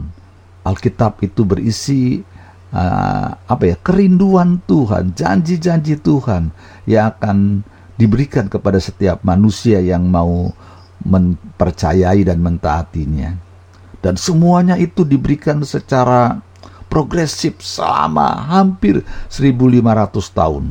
Alkitab 0.63 1.19
itu 1.27 1.43
berisi 1.43 2.23
uh, 2.71 3.29
apa 3.35 3.65
ya 3.67 3.77
kerinduan 3.83 4.63
Tuhan, 4.63 5.11
janji-janji 5.19 5.99
Tuhan 5.99 6.55
yang 6.87 7.11
akan 7.19 7.67
diberikan 7.99 8.47
kepada 8.47 8.79
setiap 8.79 9.27
manusia 9.27 9.83
yang 9.83 10.07
mau 10.07 10.55
mempercayai 11.03 12.23
dan 12.23 12.39
mentaatinya. 12.39 13.42
Dan 14.03 14.19
semuanya 14.19 14.75
itu 14.75 15.07
diberikan 15.07 15.63
secara 15.63 16.43
progresif 16.91 17.63
selama 17.63 18.51
hampir 18.51 19.01
1500 19.31 20.11
tahun. 20.35 20.65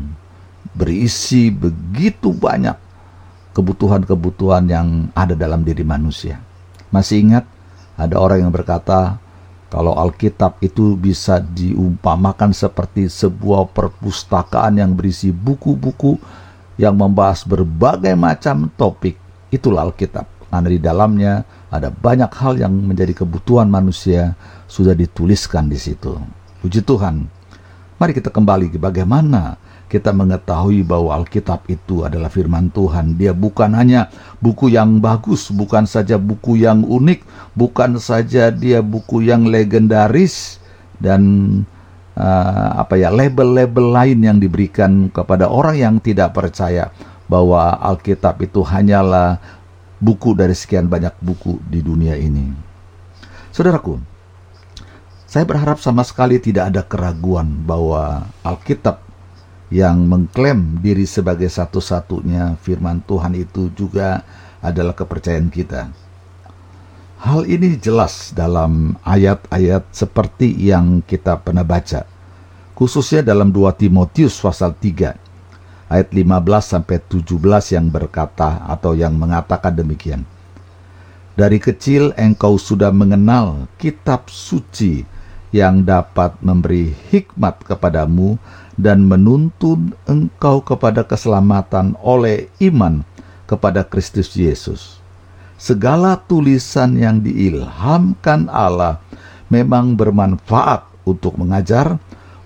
Berisi 0.75 1.50
begitu 1.50 2.29
banyak 2.35 2.75
kebutuhan-kebutuhan 3.55 4.67
yang 4.67 4.88
ada 5.15 5.33
dalam 5.33 5.63
diri 5.63 5.81
manusia. 5.81 6.39
Masih 6.91 7.23
ingat 7.23 7.47
ada 7.95 8.19
orang 8.19 8.43
yang 8.47 8.53
berkata 8.53 9.19
kalau 9.71 9.95
Alkitab 9.95 10.59
itu 10.59 11.00
bisa 11.00 11.39
diumpamakan 11.39 12.51
seperti 12.51 13.07
sebuah 13.07 13.71
perpustakaan 13.71 14.83
yang 14.83 14.91
berisi 14.91 15.31
buku-buku 15.31 16.19
yang 16.75 17.00
membahas 17.00 17.47
berbagai 17.47 18.11
macam 18.19 18.67
topik. 18.75 19.15
Itulah 19.47 19.88
Alkitab. 19.88 20.27
Karena 20.51 20.67
di 20.67 20.79
dalamnya 20.83 21.33
ada 21.72 21.88
banyak 21.88 22.28
hal 22.36 22.60
yang 22.60 22.75
menjadi 22.75 23.24
kebutuhan 23.24 23.72
manusia 23.72 24.36
sudah 24.68 24.92
dituliskan 24.92 25.72
di 25.72 25.80
situ. 25.80 26.20
Puji 26.60 26.84
Tuhan. 26.84 27.32
Mari 27.96 28.12
kita 28.12 28.28
kembali 28.28 28.75
ke 28.75 28.78
bagaimana 28.78 29.56
kita 29.92 30.16
mengetahui 30.16 30.88
bahwa 30.88 31.16
Alkitab 31.20 31.68
itu 31.72 32.04
adalah 32.04 32.28
firman 32.32 32.72
Tuhan. 32.72 33.16
Dia 33.16 33.32
bukan 33.32 33.75
hanya 33.75 34.12
buku 34.40 34.72
yang 34.72 35.04
bagus, 35.04 35.51
bukan 35.51 35.84
saja 35.84 36.16
buku 36.16 36.60
yang 36.63 36.84
unik, 36.84 37.24
bukan 37.56 38.00
saja 38.00 38.51
dia 38.51 38.80
buku 38.80 39.28
yang 39.28 39.48
legendaris 39.48 40.63
dan 41.00 41.22
uh, 42.16 42.84
apa 42.84 43.00
ya 43.00 43.12
label-label 43.12 43.92
lain 43.92 44.20
yang 44.24 44.38
diberikan 44.40 45.12
kepada 45.12 45.51
orang 45.51 45.75
yang 45.75 45.96
tidak 46.00 46.36
percaya 46.36 46.92
bahwa 47.32 47.80
Alkitab 47.80 48.44
itu 48.44 48.60
hanyalah 48.63 49.40
buku 50.01 50.34
dari 50.34 50.58
sekian 50.58 50.89
banyak 50.89 51.13
buku 51.22 51.61
di 51.70 51.85
dunia 51.85 52.18
ini. 52.18 52.50
Saudaraku, 53.53 54.01
saya 55.29 55.46
berharap 55.46 55.77
sama 55.77 56.01
sekali 56.01 56.42
tidak 56.42 56.74
ada 56.74 56.81
keraguan 56.81 57.61
bahwa 57.64 58.25
Alkitab 58.42 59.00
yang 59.72 60.03
mengklaim 60.03 60.81
diri 60.81 61.07
sebagai 61.07 61.48
satu-satunya 61.48 62.59
firman 62.59 63.00
Tuhan 63.05 63.37
itu 63.37 63.72
juga 63.72 64.25
adalah 64.59 64.92
kepercayaan 64.98 65.48
kita. 65.48 65.94
Hal 67.22 67.46
ini 67.46 67.77
jelas 67.77 68.33
dalam 68.33 68.98
ayat-ayat 69.05 69.85
seperti 69.94 70.57
yang 70.57 71.05
kita 71.05 71.37
pernah 71.37 71.61
baca, 71.61 72.09
khususnya 72.74 73.22
dalam 73.22 73.53
2 73.53 73.77
Timotius 73.77 74.42
pasal 74.42 74.74
3 74.74 75.21
ayat 75.92 76.16
15 76.16 76.48
sampai 76.64 77.04
17 77.04 77.75
yang 77.75 77.92
berkata 77.92 78.64
atau 78.72 78.96
yang 78.96 79.12
mengatakan 79.20 79.75
demikian. 79.75 80.24
Dari 81.36 81.60
kecil 81.60 82.16
engkau 82.16 82.56
sudah 82.56 82.96
mengenal 82.96 83.68
kitab 83.75 84.32
suci 84.32 85.04
yang 85.51 85.84
dapat 85.84 86.40
memberi 86.40 86.96
hikmat 87.12 87.68
kepadamu 87.68 88.40
dan 88.80 89.04
menuntun 89.04 89.92
engkau 90.08 90.64
kepada 90.64 91.04
keselamatan 91.04 92.00
oleh 92.00 92.48
iman 92.64 93.04
kepada 93.51 93.84
Kristus 93.84 94.32
Yesus. 94.32 95.04
Segala 95.60 96.18
tulisan 96.18 96.96
yang 96.96 97.20
diilhamkan 97.20 98.48
Allah 98.48 99.04
memang 99.51 99.94
bermanfaat 100.00 100.88
untuk 101.04 101.36
mengajar, 101.36 102.00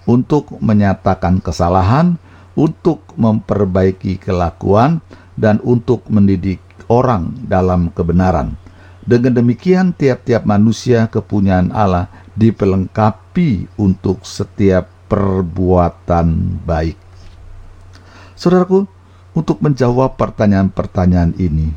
untuk 0.10 0.50
menyatakan 0.58 1.40
kesalahan, 1.40 2.18
untuk 2.56 3.04
memperbaiki 3.20 4.20
kelakuan, 4.20 5.04
dan 5.36 5.60
untuk 5.62 6.08
mendidik 6.08 6.64
orang 6.88 7.36
dalam 7.46 7.92
kebenaran. 7.92 8.56
Dengan 9.06 9.38
demikian, 9.38 9.94
tiap-tiap 9.94 10.48
manusia 10.50 11.06
kepunyaan 11.12 11.70
Allah 11.70 12.10
dipelengkapi 12.34 13.70
untuk 13.78 14.26
setiap 14.26 14.90
perbuatan 15.06 16.60
baik. 16.66 16.98
Saudaraku, 18.34 18.90
untuk 19.38 19.62
menjawab 19.62 20.18
pertanyaan-pertanyaan 20.18 21.38
ini, 21.38 21.76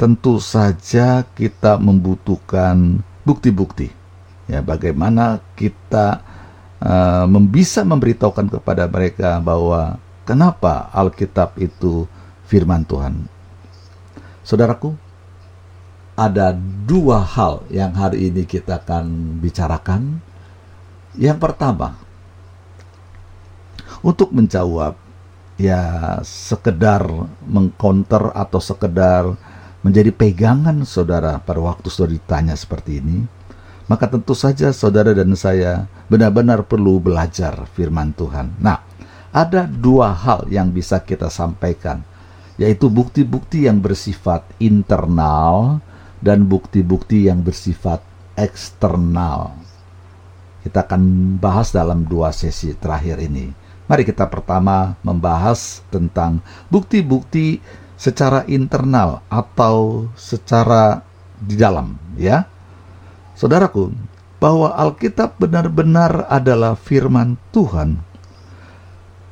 tentu 0.00 0.40
saja 0.40 1.26
kita 1.36 1.76
membutuhkan 1.76 3.04
bukti-bukti. 3.26 3.92
Ya, 4.48 4.64
bagaimana 4.64 5.40
kita 5.58 6.20
uh, 6.84 7.24
bisa 7.48 7.80
memberitahukan 7.82 8.52
kepada 8.52 8.84
mereka 8.86 9.40
bahwa 9.40 9.96
kenapa 10.28 10.92
Alkitab 10.92 11.56
itu 11.56 12.04
firman 12.44 12.84
Tuhan. 12.84 13.24
Saudaraku, 14.44 14.92
ada 16.14 16.52
dua 16.84 17.24
hal 17.24 17.64
yang 17.72 17.96
hari 17.96 18.28
ini 18.28 18.44
kita 18.44 18.84
akan 18.84 19.40
bicarakan. 19.40 20.20
Yang 21.16 21.38
pertama, 21.40 21.96
untuk 24.04 24.30
menjawab 24.34 24.98
ya 25.56 26.18
sekedar 26.26 27.06
mengcounter 27.46 28.34
atau 28.34 28.58
sekedar 28.58 29.38
menjadi 29.86 30.10
pegangan 30.10 30.82
saudara 30.82 31.38
pada 31.38 31.60
waktu 31.62 31.86
saudara 31.88 32.18
ditanya 32.18 32.56
seperti 32.58 32.98
ini, 33.00 33.24
maka 33.84 34.08
tentu 34.08 34.32
saja 34.32 34.72
saudara 34.72 35.12
dan 35.12 35.32
saya 35.36 35.84
benar-benar 36.08 36.64
perlu 36.64 37.00
belajar 37.00 37.68
firman 37.76 38.16
Tuhan. 38.16 38.56
Nah, 38.60 38.80
ada 39.34 39.66
dua 39.66 40.14
hal 40.14 40.46
yang 40.48 40.70
bisa 40.70 41.02
kita 41.02 41.28
sampaikan, 41.28 42.00
yaitu 42.56 42.86
bukti-bukti 42.86 43.66
yang 43.66 43.82
bersifat 43.82 44.46
internal 44.62 45.82
dan 46.22 46.46
bukti-bukti 46.46 47.28
yang 47.28 47.42
bersifat 47.44 48.00
eksternal. 48.38 49.58
Kita 50.64 50.86
akan 50.88 51.36
bahas 51.36 51.74
dalam 51.76 52.08
dua 52.08 52.32
sesi 52.32 52.72
terakhir 52.72 53.20
ini. 53.20 53.52
Mari 53.84 54.08
kita 54.08 54.24
pertama 54.32 54.96
membahas 55.04 55.84
tentang 55.92 56.40
bukti-bukti 56.72 57.60
secara 58.00 58.48
internal 58.48 59.20
atau 59.28 60.08
secara 60.16 61.04
di 61.36 61.60
dalam, 61.60 62.00
ya. 62.16 62.48
Saudaraku, 63.34 63.90
bahwa 64.38 64.70
Alkitab 64.76 65.40
benar-benar 65.40 66.28
adalah 66.28 66.78
firman 66.78 67.40
Tuhan. 67.50 67.98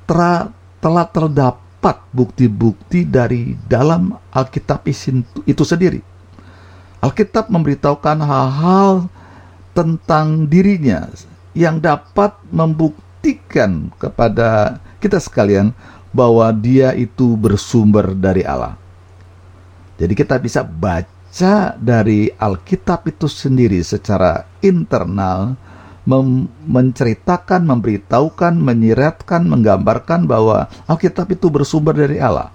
Telah 0.09 1.07
terdapat 1.13 2.03
bukti-bukti 2.11 3.05
dari 3.07 3.55
dalam 3.69 4.17
Alkitab 4.33 4.89
itu 5.47 5.63
sendiri. 5.63 6.01
Alkitab 7.03 7.51
memberitahukan 7.51 8.19
hal-hal 8.23 9.11
tentang 9.75 10.47
dirinya 10.47 11.11
yang 11.53 11.83
dapat 11.83 12.33
membuktikan 12.49 13.93
kepada 14.01 14.81
kita 15.03 15.21
sekalian 15.21 15.75
bahwa 16.15 16.49
dia 16.57 16.95
itu 16.97 17.37
bersumber 17.37 18.17
dari 18.17 18.47
Allah. 18.47 18.79
Jadi 20.01 20.13
kita 20.17 20.41
bisa 20.41 20.65
baca 20.65 21.12
dari 21.81 22.29
Alkitab 22.29 23.09
itu 23.09 23.25
sendiri 23.25 23.81
secara 23.81 24.45
internal 24.61 25.57
mem- 26.05 26.53
menceritakan, 26.69 27.65
memberitahukan, 27.65 28.53
menyiratkan, 28.53 29.49
menggambarkan 29.49 30.29
bahwa 30.29 30.69
Alkitab 30.85 31.33
itu 31.33 31.49
bersumber 31.49 31.97
dari 31.97 32.21
Allah. 32.21 32.53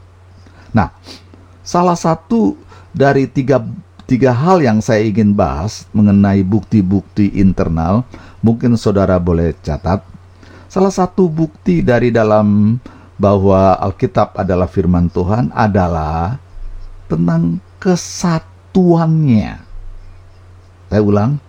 Nah, 0.77 0.93
salah 1.65 1.97
satu 1.97 2.53
dari 2.93 3.25
tiga, 3.25 3.65
tiga 4.05 4.29
hal 4.29 4.61
yang 4.61 4.77
saya 4.77 5.01
ingin 5.01 5.33
bahas 5.33 5.89
mengenai 5.89 6.45
bukti-bukti 6.45 7.33
internal, 7.33 8.05
mungkin 8.45 8.77
saudara 8.77 9.17
boleh 9.17 9.57
catat. 9.65 10.05
Salah 10.69 10.93
satu 10.93 11.31
bukti 11.31 11.81
dari 11.81 12.13
dalam 12.13 12.77
bahwa 13.17 13.73
Alkitab 13.81 14.37
adalah 14.37 14.69
firman 14.69 15.09
Tuhan 15.09 15.49
adalah 15.55 16.37
tentang 17.09 17.57
kesatuannya. 18.77 19.51
Saya 20.87 21.01
ulang, 21.01 21.41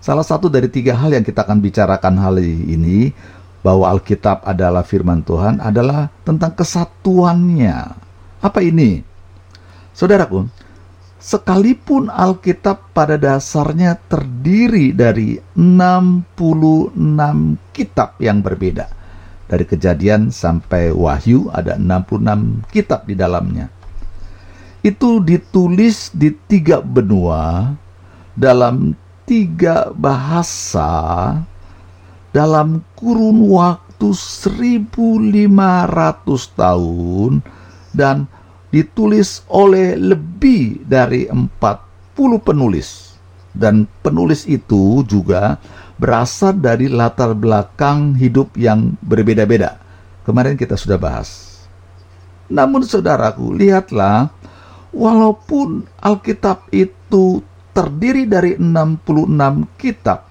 Salah 0.00 0.24
satu 0.24 0.48
dari 0.48 0.72
tiga 0.72 0.96
hal 0.96 1.12
yang 1.12 1.20
kita 1.20 1.44
akan 1.44 1.60
bicarakan 1.60 2.16
hari 2.16 2.56
ini 2.72 3.12
bahwa 3.60 3.84
Alkitab 3.92 4.48
adalah 4.48 4.80
firman 4.80 5.20
Tuhan 5.20 5.60
adalah 5.60 6.08
tentang 6.24 6.56
kesatuannya. 6.56 7.76
Apa 8.40 8.64
ini? 8.64 9.04
Saudaraku, 9.92 10.48
sekalipun 11.20 12.08
Alkitab 12.08 12.96
pada 12.96 13.20
dasarnya 13.20 14.00
terdiri 14.08 14.96
dari 14.96 15.36
66 15.52 16.96
kitab 17.76 18.16
yang 18.24 18.40
berbeda. 18.40 18.88
Dari 19.52 19.68
kejadian 19.68 20.32
sampai 20.32 20.96
wahyu 20.96 21.52
ada 21.52 21.76
66 21.76 22.72
kitab 22.72 23.04
di 23.04 23.12
dalamnya. 23.12 23.79
Itu 24.80 25.20
ditulis 25.20 26.08
di 26.16 26.32
tiga 26.48 26.80
benua 26.80 27.76
dalam 28.32 28.96
tiga 29.28 29.92
bahasa 29.92 31.36
dalam 32.30 32.80
kurun 32.94 33.50
waktu 33.50 34.14
1500 34.14 35.50
tahun 36.56 37.32
dan 37.90 38.30
ditulis 38.70 39.42
oleh 39.50 39.98
lebih 39.98 40.86
dari 40.86 41.26
40 41.26 41.50
penulis. 42.40 43.18
Dan 43.50 43.90
penulis 44.06 44.46
itu 44.46 45.02
juga 45.10 45.58
berasal 45.98 46.54
dari 46.54 46.86
latar 46.86 47.34
belakang 47.34 48.14
hidup 48.14 48.54
yang 48.54 48.94
berbeda-beda. 49.02 49.74
Kemarin 50.22 50.54
kita 50.54 50.78
sudah 50.78 50.94
bahas. 50.94 51.50
Namun 52.46 52.86
saudaraku, 52.86 53.58
lihatlah, 53.58 54.30
walaupun 54.94 55.86
Alkitab 56.02 56.70
itu 56.74 57.42
terdiri 57.70 58.26
dari 58.26 58.58
66 58.58 59.78
kitab. 59.78 60.26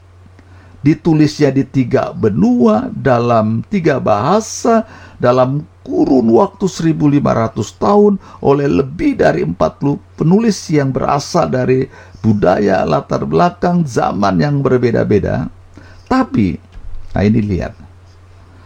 Ditulisnya 0.80 1.52
di 1.52 1.67
tiga 1.67 2.15
benua, 2.15 2.88
dalam 2.88 3.67
tiga 3.67 4.00
bahasa, 4.00 4.88
dalam 5.19 5.67
kurun 5.84 6.32
waktu 6.32 6.72
1500 6.72 7.19
tahun 7.76 8.15
oleh 8.39 8.67
lebih 8.72 9.19
dari 9.19 9.43
40 9.43 10.00
penulis 10.15 10.56
yang 10.72 10.95
berasal 10.95 11.52
dari 11.52 11.84
budaya, 12.24 12.88
latar 12.88 13.28
belakang, 13.28 13.84
zaman 13.84 14.39
yang 14.39 14.63
berbeda-beda. 14.63 15.52
Tapi, 16.08 16.56
nah 17.12 17.28
ini 17.28 17.43
lihat, 17.43 17.76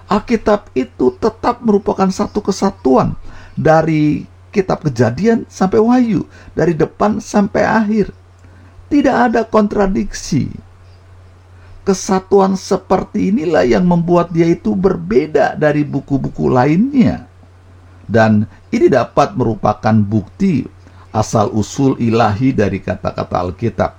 Alkitab 0.05 0.69
itu 0.77 1.17
tetap 1.17 1.65
merupakan 1.65 2.05
satu 2.13 2.45
kesatuan 2.45 3.17
dari 3.57 4.32
kitab 4.53 4.85
kejadian 4.85 5.49
sampai 5.49 5.81
wahyu, 5.81 6.29
dari 6.53 6.77
depan 6.77 7.17
sampai 7.17 7.65
akhir. 7.65 8.13
Tidak 8.93 9.15
ada 9.33 9.41
kontradiksi. 9.41 10.53
Kesatuan 11.81 12.53
seperti 12.53 13.33
inilah 13.33 13.65
yang 13.65 13.83
membuat 13.83 14.29
dia 14.29 14.47
itu 14.47 14.77
berbeda 14.77 15.57
dari 15.57 15.81
buku-buku 15.81 16.47
lainnya. 16.47 17.25
Dan 18.05 18.45
ini 18.69 18.87
dapat 18.87 19.33
merupakan 19.33 19.97
bukti 19.97 20.63
asal-usul 21.09 21.97
ilahi 21.97 22.53
dari 22.53 22.77
kata-kata 22.79 23.35
Alkitab. 23.35 23.91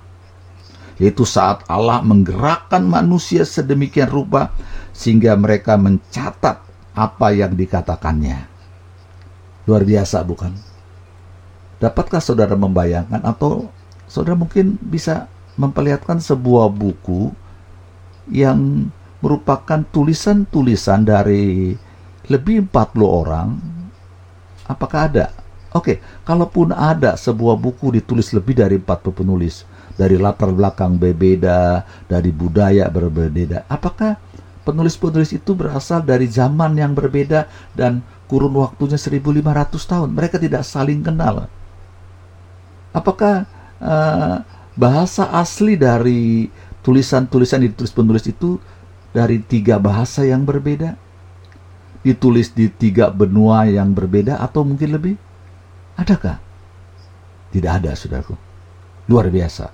Yaitu 0.95 1.27
saat 1.27 1.67
Allah 1.67 1.99
menggerakkan 1.99 2.87
manusia 2.87 3.43
sedemikian 3.43 4.07
rupa 4.07 4.55
sehingga 4.95 5.35
mereka 5.35 5.75
mencatat 5.75 6.63
apa 6.95 7.27
yang 7.35 7.51
dikatakannya. 7.51 8.54
Luar 9.65 9.81
biasa 9.81 10.21
bukan? 10.21 10.53
Dapatkah 11.81 12.21
saudara 12.23 12.53
membayangkan 12.55 13.21
atau 13.25 13.69
saudara 14.05 14.37
mungkin 14.37 14.77
bisa 14.79 15.27
memperlihatkan 15.59 16.21
sebuah 16.21 16.71
buku 16.71 17.33
yang 18.29 18.89
merupakan 19.19 19.81
tulisan-tulisan 19.89 21.05
dari 21.05 21.73
lebih 22.29 22.69
40 22.69 23.05
orang. 23.05 23.47
Apakah 24.65 25.09
ada? 25.09 25.25
Oke, 25.75 25.99
kalaupun 26.23 26.71
ada 26.71 27.19
sebuah 27.19 27.59
buku 27.59 27.99
ditulis 27.99 28.31
lebih 28.31 28.55
dari 28.55 28.79
40 28.79 29.11
penulis, 29.11 29.67
dari 29.99 30.15
latar 30.15 30.55
belakang 30.55 30.95
berbeda, 30.95 31.83
dari 32.07 32.31
budaya 32.31 32.87
berbeda, 32.87 33.67
apakah 33.67 34.15
penulis-penulis 34.63 35.35
itu 35.35 35.51
berasal 35.53 36.01
dari 36.01 36.25
zaman 36.31 36.79
yang 36.79 36.95
berbeda 36.95 37.45
dan 37.77 38.01
kurun 38.25 38.53
waktunya 38.57 38.97
1500 38.97 39.75
tahun? 39.85 40.09
Mereka 40.13 40.41
tidak 40.41 40.65
saling 40.65 41.01
kenal. 41.05 41.49
Apakah 42.95 43.45
uh, 43.83 44.41
bahasa 44.73 45.29
asli 45.35 45.75
dari 45.75 46.49
tulisan-tulisan 46.81 47.65
ditulis 47.65 47.91
penulis 47.91 48.25
itu 48.29 48.57
dari 49.11 49.41
tiga 49.43 49.77
bahasa 49.77 50.23
yang 50.23 50.43
berbeda? 50.47 50.97
Ditulis 52.05 52.53
di 52.53 52.69
tiga 52.69 53.09
benua 53.09 53.65
yang 53.65 53.91
berbeda 53.91 54.37
atau 54.37 54.61
mungkin 54.61 54.93
lebih? 54.93 55.15
Adakah? 55.97 56.37
Tidak 57.49 57.71
ada, 57.71 57.95
saudaraku. 57.95 58.35
Luar 59.09 59.31
biasa. 59.31 59.71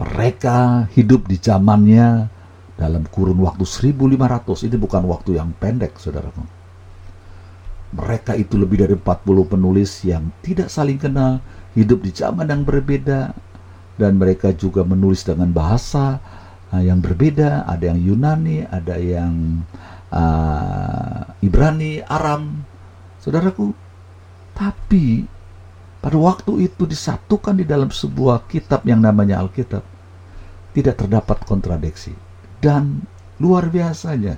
Mereka 0.00 0.88
hidup 0.96 1.28
di 1.28 1.36
zamannya 1.36 2.30
dalam 2.80 3.04
kurun 3.10 3.36
waktu 3.44 3.68
1500. 3.68 4.64
Ini 4.70 4.76
bukan 4.80 5.04
waktu 5.04 5.36
yang 5.36 5.52
pendek, 5.60 6.00
saudaraku. 6.00 6.59
Mereka 7.90 8.38
itu 8.38 8.54
lebih 8.54 8.86
dari 8.86 8.94
40 8.94 9.50
penulis 9.50 10.06
yang 10.06 10.30
tidak 10.46 10.70
saling 10.70 10.98
kenal, 10.98 11.42
hidup 11.74 12.06
di 12.06 12.14
zaman 12.14 12.46
yang 12.46 12.62
berbeda. 12.62 13.34
Dan 13.98 14.16
mereka 14.16 14.54
juga 14.54 14.86
menulis 14.86 15.26
dengan 15.26 15.50
bahasa 15.50 16.22
uh, 16.72 16.82
yang 16.82 17.02
berbeda. 17.02 17.66
Ada 17.66 17.92
yang 17.92 18.00
Yunani 18.00 18.64
ada 18.64 18.96
yang 18.96 19.66
uh, 20.14 21.26
Ibrani 21.42 22.00
Aram. 22.06 22.64
Saudaraku 23.20 23.90
tapi 24.60 25.24
pada 26.04 26.16
waktu 26.16 26.68
itu 26.68 26.84
disatukan 26.84 27.56
di 27.56 27.64
dalam 27.64 27.88
sebuah 27.88 28.44
kitab 28.48 28.84
yang 28.84 29.04
namanya 29.04 29.40
Alkitab 29.40 29.80
tidak 30.76 31.00
terdapat 31.00 31.40
kontradiksi 31.48 32.12
dan 32.60 33.04
luar 33.40 33.72
biasanya 33.72 34.36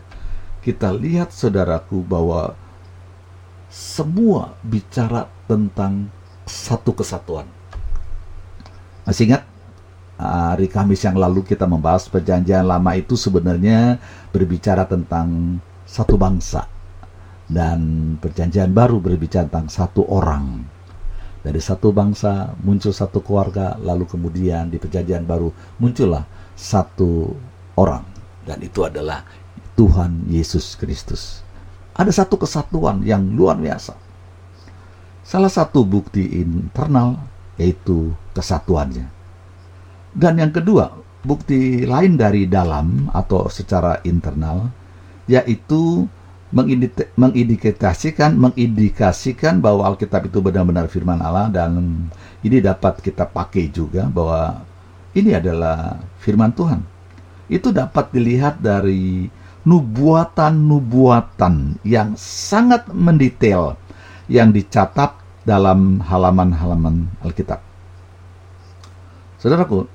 kita 0.62 0.94
lihat 0.94 1.34
saudaraku 1.34 2.06
bahwa 2.06 2.54
semua 3.72 4.52
bicara 4.60 5.32
tentang 5.48 6.12
satu 6.44 6.92
kesatuan. 6.92 7.48
Masih 9.08 9.32
ingat 9.32 9.48
hari 10.20 10.68
Kamis 10.68 11.00
yang 11.08 11.16
lalu 11.16 11.40
kita 11.40 11.64
membahas 11.64 12.04
perjanjian 12.12 12.68
lama 12.68 12.92
itu 12.92 13.16
sebenarnya 13.16 13.96
berbicara 14.28 14.84
tentang 14.84 15.56
satu 15.88 16.20
bangsa 16.20 16.68
dan 17.48 18.14
perjanjian 18.20 18.76
baru 18.76 19.00
berbicara 19.00 19.48
tentang 19.48 19.72
satu 19.72 20.04
orang. 20.04 20.68
Dari 21.42 21.58
satu 21.58 21.90
bangsa 21.90 22.54
muncul 22.62 22.94
satu 22.94 23.18
keluarga, 23.18 23.74
lalu 23.80 24.06
kemudian 24.06 24.70
di 24.70 24.78
perjanjian 24.78 25.26
baru 25.26 25.50
muncullah 25.82 26.22
satu 26.54 27.34
orang 27.74 28.06
dan 28.46 28.62
itu 28.62 28.86
adalah 28.86 29.26
Tuhan 29.74 30.28
Yesus 30.30 30.78
Kristus. 30.78 31.42
Ada 31.92 32.24
satu 32.24 32.40
kesatuan 32.40 33.04
yang 33.04 33.20
luar 33.36 33.60
biasa. 33.60 33.92
Salah 35.22 35.52
satu 35.52 35.84
bukti 35.84 36.24
internal 36.40 37.20
yaitu 37.60 38.16
kesatuannya. 38.32 39.06
Dan 40.12 40.40
yang 40.40 40.52
kedua, 40.52 40.92
bukti 41.22 41.86
lain 41.86 42.18
dari 42.18 42.50
dalam 42.50 43.08
atau 43.14 43.46
secara 43.46 44.02
internal 44.02 44.68
yaitu 45.30 46.10
mengindikasikan 47.16 48.36
mengindikasikan 48.36 49.64
bahwa 49.64 49.88
Alkitab 49.88 50.28
itu 50.28 50.44
benar-benar 50.44 50.84
firman 50.92 51.16
Allah 51.24 51.48
dan 51.48 51.80
ini 52.44 52.60
dapat 52.60 53.00
kita 53.00 53.24
pakai 53.24 53.72
juga 53.72 54.04
bahwa 54.12 54.60
ini 55.16 55.32
adalah 55.32 55.96
firman 56.20 56.52
Tuhan. 56.52 56.84
Itu 57.48 57.72
dapat 57.72 58.12
dilihat 58.12 58.60
dari 58.60 59.32
nubuatan-nubuatan 59.62 61.78
yang 61.86 62.18
sangat 62.18 62.90
mendetail 62.90 63.78
yang 64.26 64.50
dicatat 64.50 65.14
dalam 65.42 65.98
halaman-halaman 66.02 67.10
Alkitab. 67.22 67.62
Saudaraku, 69.42 69.90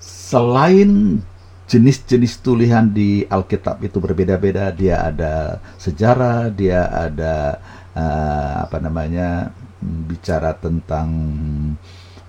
selain 0.00 1.20
jenis-jenis 1.64 2.44
tulisan 2.44 2.92
di 2.92 3.24
Alkitab 3.24 3.80
itu 3.80 3.96
berbeda-beda, 4.00 4.68
dia 4.68 5.08
ada 5.08 5.64
sejarah, 5.80 6.52
dia 6.52 6.92
ada 6.92 7.56
uh, 7.96 8.68
apa 8.68 8.76
namanya 8.84 9.48
bicara 9.80 10.52
tentang 10.60 11.08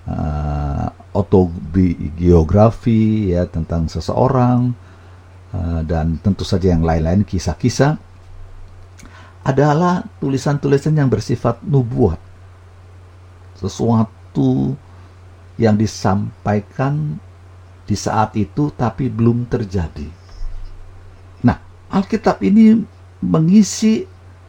uh, 0.08 0.88
autobiografi 1.12 3.32
ya 3.32 3.48
tentang 3.48 3.88
seseorang 3.88 4.85
dan 5.86 6.18
tentu 6.20 6.42
saja 6.42 6.74
yang 6.74 6.82
lain-lain 6.82 7.22
kisah-kisah 7.22 7.96
adalah 9.46 10.02
tulisan-tulisan 10.18 10.98
yang 10.98 11.06
bersifat 11.06 11.62
nubuat. 11.62 12.18
Sesuatu 13.56 14.74
yang 15.56 15.78
disampaikan 15.78 17.16
di 17.86 17.94
saat 17.94 18.34
itu 18.34 18.74
tapi 18.74 19.06
belum 19.06 19.46
terjadi. 19.46 20.10
Nah, 21.46 21.62
Alkitab 21.88 22.42
ini 22.42 22.82
mengisi 23.22 24.04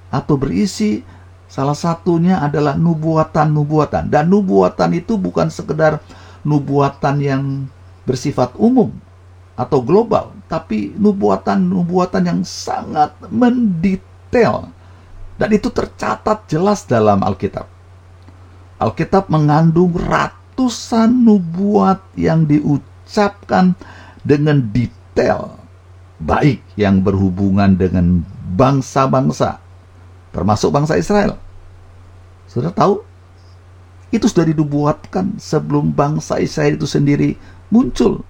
atau 0.10 0.36
berisi 0.36 1.06
salah 1.48 1.78
satunya 1.78 2.42
adalah 2.44 2.76
nubuatan-nubuatan. 2.76 4.10
Dan 4.12 4.34
nubuatan 4.34 4.98
itu 4.98 5.16
bukan 5.16 5.48
sekedar 5.54 6.02
nubuatan 6.42 7.16
yang 7.22 7.44
bersifat 8.04 8.56
umum 8.58 8.92
atau 9.54 9.82
global, 9.82 10.37
tapi 10.48 10.96
nubuatan-nubuatan 10.96 12.24
yang 12.24 12.42
sangat 12.48 13.14
mendetail 13.28 14.72
dan 15.38 15.50
itu 15.54 15.70
tercatat 15.70 16.48
jelas 16.50 16.88
dalam 16.88 17.22
Alkitab. 17.22 17.68
Alkitab 18.82 19.30
mengandung 19.30 19.94
ratusan 19.94 21.12
nubuat 21.12 22.02
yang 22.18 22.48
diucapkan 22.48 23.76
dengan 24.26 24.64
detail 24.72 25.60
baik 26.18 26.66
yang 26.74 27.06
berhubungan 27.06 27.78
dengan 27.78 28.26
bangsa-bangsa 28.58 29.68
termasuk 30.38 30.70
bangsa 30.70 31.02
Israel. 31.02 31.42
Sudah 32.46 32.70
tahu? 32.70 33.02
Itu 34.14 34.30
sudah 34.30 34.46
dibuatkan 34.46 35.42
sebelum 35.42 35.92
bangsa 35.92 36.38
Israel 36.38 36.78
itu 36.78 36.86
sendiri 36.86 37.34
muncul. 37.74 38.22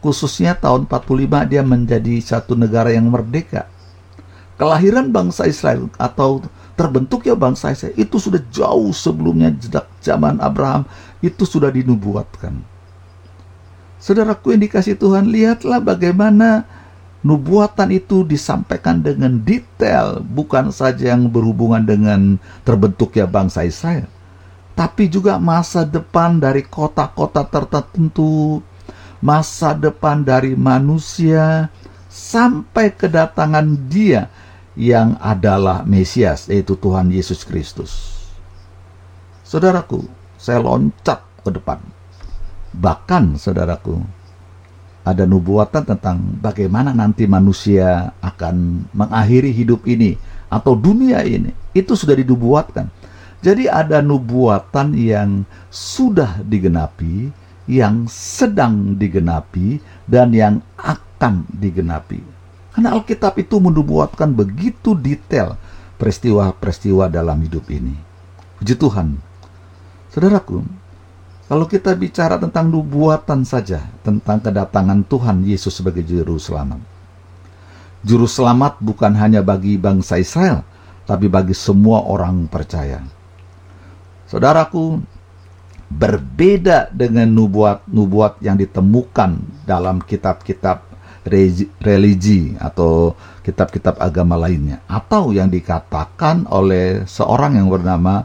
Khususnya 0.00 0.56
tahun 0.56 0.88
45 0.88 1.50
dia 1.50 1.60
menjadi 1.60 2.14
satu 2.24 2.56
negara 2.56 2.88
yang 2.88 3.08
merdeka. 3.12 3.68
Kelahiran 4.56 5.12
bangsa 5.12 5.48
Israel 5.48 5.88
atau 5.96 6.44
terbentuknya 6.76 7.36
bangsa 7.36 7.72
Israel 7.72 7.96
itu 7.96 8.16
sudah 8.16 8.40
jauh 8.48 8.92
sebelumnya 8.96 9.52
sejak 9.60 9.88
zaman 10.00 10.40
Abraham 10.40 10.88
itu 11.20 11.44
sudah 11.44 11.68
dinubuatkan. 11.68 12.60
Saudaraku 14.00 14.56
yang 14.56 14.64
dikasih 14.64 14.96
Tuhan, 14.96 15.28
lihatlah 15.28 15.76
bagaimana 15.76 16.64
nubuatan 17.20 17.92
itu 17.92 18.24
disampaikan 18.24 19.04
dengan 19.04 19.36
detail, 19.44 20.24
bukan 20.24 20.72
saja 20.72 21.12
yang 21.12 21.28
berhubungan 21.28 21.84
dengan 21.84 22.40
terbentuknya 22.64 23.28
bangsa 23.28 23.68
Israel, 23.68 24.08
tapi 24.72 25.12
juga 25.12 25.36
masa 25.36 25.84
depan 25.84 26.40
dari 26.40 26.64
kota-kota 26.64 27.44
tertentu, 27.44 28.64
masa 29.20 29.76
depan 29.76 30.24
dari 30.24 30.56
manusia, 30.56 31.68
sampai 32.10 32.92
kedatangan 32.92 33.88
Dia 33.88 34.26
yang 34.74 35.14
adalah 35.20 35.86
Mesias, 35.86 36.48
yaitu 36.50 36.74
Tuhan 36.74 37.12
Yesus 37.12 37.44
Kristus. 37.46 38.20
Saudaraku, 39.46 40.04
saya 40.40 40.58
loncat 40.62 41.20
ke 41.44 41.50
depan 41.52 41.78
Bahkan, 42.70 43.34
saudaraku, 43.34 43.98
ada 45.02 45.26
nubuatan 45.26 45.82
tentang 45.82 46.22
bagaimana 46.38 46.94
nanti 46.94 47.26
manusia 47.26 48.14
akan 48.22 48.86
mengakhiri 48.94 49.50
hidup 49.50 49.82
ini 49.90 50.14
atau 50.46 50.78
dunia 50.78 51.26
ini. 51.26 51.50
Itu 51.74 51.98
sudah 51.98 52.14
dinubuatkan. 52.14 52.86
Jadi 53.40 53.66
ada 53.66 54.04
nubuatan 54.04 54.94
yang 54.94 55.42
sudah 55.72 56.44
digenapi, 56.46 57.32
yang 57.70 58.10
sedang 58.10 58.98
digenapi, 58.98 59.78
dan 60.10 60.34
yang 60.34 60.58
akan 60.74 61.46
digenapi. 61.54 62.18
Karena 62.74 62.98
Alkitab 62.98 63.38
itu 63.38 63.62
menubuatkan 63.62 64.34
begitu 64.34 64.98
detail 64.98 65.54
peristiwa-peristiwa 66.02 67.06
dalam 67.06 67.38
hidup 67.46 67.70
ini. 67.70 67.94
Puji 68.58 68.74
Tuhan. 68.74 69.22
Saudaraku, 70.10 70.66
kalau 71.46 71.66
kita 71.70 71.94
bicara 71.94 72.38
tentang 72.38 72.70
nubuatan 72.70 73.46
saja, 73.46 73.86
tentang 74.02 74.42
kedatangan 74.42 75.06
Tuhan 75.06 75.46
Yesus 75.46 75.78
sebagai 75.78 76.02
juru 76.02 76.38
selamat. 76.38 76.82
Juru 78.02 78.26
selamat 78.26 78.80
bukan 78.82 79.12
hanya 79.18 79.42
bagi 79.44 79.76
bangsa 79.76 80.18
Israel, 80.18 80.62
tapi 81.04 81.26
bagi 81.26 81.52
semua 81.52 82.06
orang 82.06 82.46
percaya. 82.46 83.02
Saudaraku, 84.30 85.02
berbeda 85.90 86.94
dengan 86.94 87.26
nubuat-nubuat 87.34 88.38
yang 88.40 88.54
ditemukan 88.54 89.64
dalam 89.66 89.98
kitab-kitab 90.00 90.86
religi 91.84 92.56
atau 92.56 93.12
kitab-kitab 93.44 94.00
agama 94.00 94.40
lainnya 94.40 94.80
atau 94.88 95.34
yang 95.34 95.52
dikatakan 95.52 96.48
oleh 96.48 97.04
seorang 97.04 97.60
yang 97.60 97.68
bernama 97.68 98.24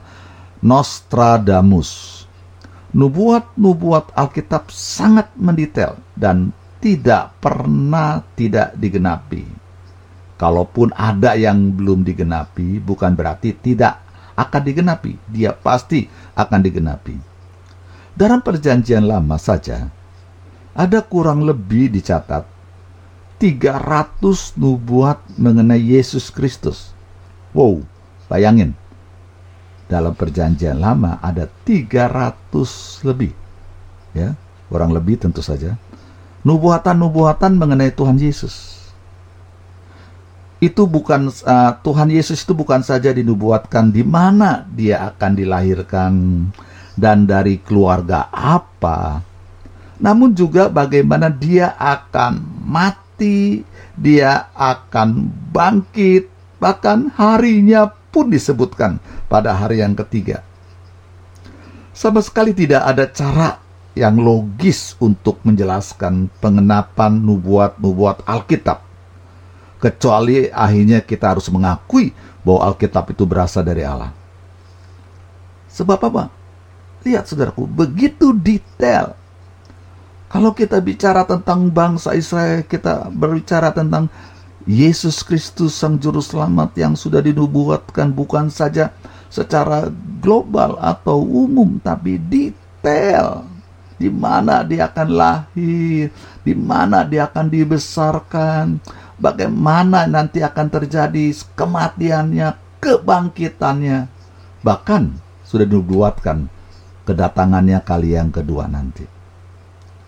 Nostradamus 0.64 2.24
nubuat-nubuat 2.96 4.16
Alkitab 4.16 4.72
sangat 4.72 5.36
mendetail 5.36 6.00
dan 6.16 6.56
tidak 6.80 7.36
pernah 7.44 8.24
tidak 8.40 8.72
digenapi. 8.80 9.44
Kalaupun 10.40 10.96
ada 10.96 11.36
yang 11.36 11.76
belum 11.76 12.08
digenapi, 12.08 12.80
bukan 12.80 13.16
berarti 13.16 13.52
tidak 13.56 14.00
akan 14.36 14.62
digenapi. 14.64 15.16
Dia 15.28 15.52
pasti 15.56 16.08
akan 16.36 16.60
digenapi. 16.64 17.35
Dalam 18.16 18.40
perjanjian 18.40 19.04
lama 19.04 19.36
saja, 19.36 19.92
ada 20.72 21.00
kurang 21.04 21.44
lebih 21.44 21.92
dicatat 21.92 22.48
300 23.44 24.56
nubuat 24.56 25.20
mengenai 25.36 25.84
Yesus 25.84 26.32
Kristus. 26.32 26.96
Wow, 27.52 27.84
bayangin. 28.32 28.72
Dalam 29.92 30.16
perjanjian 30.16 30.80
lama 30.80 31.20
ada 31.20 31.46
300 31.68 33.04
lebih. 33.04 33.36
Ya 34.16 34.40
kurang 34.72 34.96
lebih 34.96 35.20
tentu 35.20 35.44
saja. 35.44 35.76
Nubuatan-nubuatan 36.48 37.58
mengenai 37.58 37.92
Tuhan 37.92 38.16
Yesus. 38.16 38.80
Itu 40.64 40.88
bukan 40.88 41.30
uh, 41.30 41.72
Tuhan 41.84 42.10
Yesus 42.10 42.48
itu 42.48 42.56
bukan 42.56 42.80
saja 42.80 43.12
dinubuatkan 43.12 43.92
di 43.92 44.08
mana 44.08 44.64
dia 44.72 45.04
akan 45.12 45.32
dilahirkan 45.36 46.12
dan 46.96 47.28
dari 47.28 47.60
keluarga 47.60 48.32
apa 48.32 49.22
namun 50.00 50.36
juga 50.36 50.68
bagaimana 50.68 51.32
dia 51.32 51.76
akan 51.80 52.44
mati 52.68 53.64
dia 53.96 54.52
akan 54.52 55.32
bangkit 55.56 56.28
bahkan 56.60 57.12
harinya 57.16 57.88
pun 58.12 58.32
disebutkan 58.32 59.00
pada 59.28 59.52
hari 59.56 59.84
yang 59.84 59.96
ketiga. 59.96 60.44
Sama 61.96 62.20
sekali 62.20 62.52
tidak 62.52 62.84
ada 62.84 63.08
cara 63.08 63.60
yang 63.96 64.20
logis 64.20 65.00
untuk 65.00 65.40
menjelaskan 65.48 66.28
pengenapan 66.44 67.16
nubuat-nubuat 67.24 68.28
Alkitab. 68.28 68.84
Kecuali 69.80 70.52
akhirnya 70.52 71.00
kita 71.04 71.36
harus 71.36 71.48
mengakui 71.48 72.12
bahwa 72.44 72.72
Alkitab 72.72 73.16
itu 73.16 73.24
berasal 73.24 73.64
dari 73.64 73.88
Allah. 73.88 74.12
Sebab 75.72 76.00
apa? 76.00 76.24
Lihat 77.06 77.30
saudaraku, 77.30 77.70
begitu 77.70 78.34
detail. 78.34 79.14
Kalau 80.26 80.58
kita 80.58 80.82
bicara 80.82 81.22
tentang 81.22 81.70
bangsa 81.70 82.18
Israel, 82.18 82.66
kita 82.66 83.14
berbicara 83.14 83.70
tentang 83.70 84.10
Yesus 84.66 85.22
Kristus 85.22 85.78
Sang 85.78 86.02
Juru 86.02 86.18
Selamat 86.18 86.74
yang 86.74 86.98
sudah 86.98 87.22
dinubuatkan 87.22 88.10
bukan 88.10 88.50
saja 88.50 88.90
secara 89.30 89.94
global 90.18 90.82
atau 90.82 91.22
umum, 91.22 91.78
tapi 91.78 92.18
detail 92.18 93.46
di 94.02 94.10
mana 94.10 94.66
dia 94.66 94.90
akan 94.90 95.10
lahir, 95.14 96.10
di 96.42 96.54
mana 96.58 97.06
dia 97.06 97.30
akan 97.30 97.54
dibesarkan, 97.54 98.82
bagaimana 99.22 100.10
nanti 100.10 100.42
akan 100.42 100.74
terjadi 100.74 101.38
kematiannya, 101.54 102.82
kebangkitannya, 102.82 104.10
bahkan 104.66 105.14
sudah 105.46 105.70
dinubuatkan 105.70 106.55
kedatangannya 107.06 107.80
kali 107.86 108.18
yang 108.18 108.34
kedua 108.34 108.66
nanti. 108.66 109.06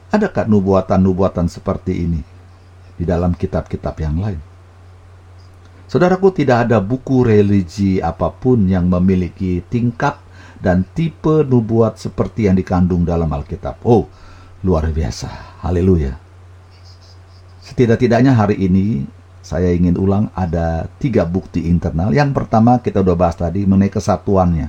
Adakah 0.09 0.49
nubuatan-nubuatan 0.49 1.47
seperti 1.51 1.93
ini 2.03 2.21
di 2.97 3.03
dalam 3.05 3.37
kitab-kitab 3.37 3.95
yang 4.01 4.17
lain? 4.17 4.39
Saudaraku, 5.87 6.35
tidak 6.35 6.67
ada 6.67 6.83
buku 6.83 7.23
religi 7.23 8.03
apa 8.03 8.27
pun 8.27 8.67
yang 8.67 8.91
memiliki 8.91 9.63
tingkat 9.71 10.19
dan 10.59 10.83
tipe 10.91 11.47
nubuat 11.47 11.95
seperti 11.95 12.51
yang 12.51 12.59
dikandung 12.59 13.07
dalam 13.07 13.31
Alkitab. 13.31 13.79
Oh, 13.87 14.09
luar 14.67 14.89
biasa. 14.91 15.61
Haleluya. 15.63 16.19
Setidak-tidaknya 17.63 18.35
hari 18.35 18.59
ini 18.63 19.07
saya 19.47 19.71
ingin 19.71 19.95
ulang 19.95 20.27
ada 20.35 20.91
tiga 20.99 21.23
bukti 21.23 21.71
internal. 21.71 22.11
Yang 22.11 22.35
pertama 22.35 22.83
kita 22.83 22.99
udah 22.99 23.15
bahas 23.15 23.39
tadi 23.39 23.63
mengenai 23.63 23.87
kesatuannya. 23.91 24.67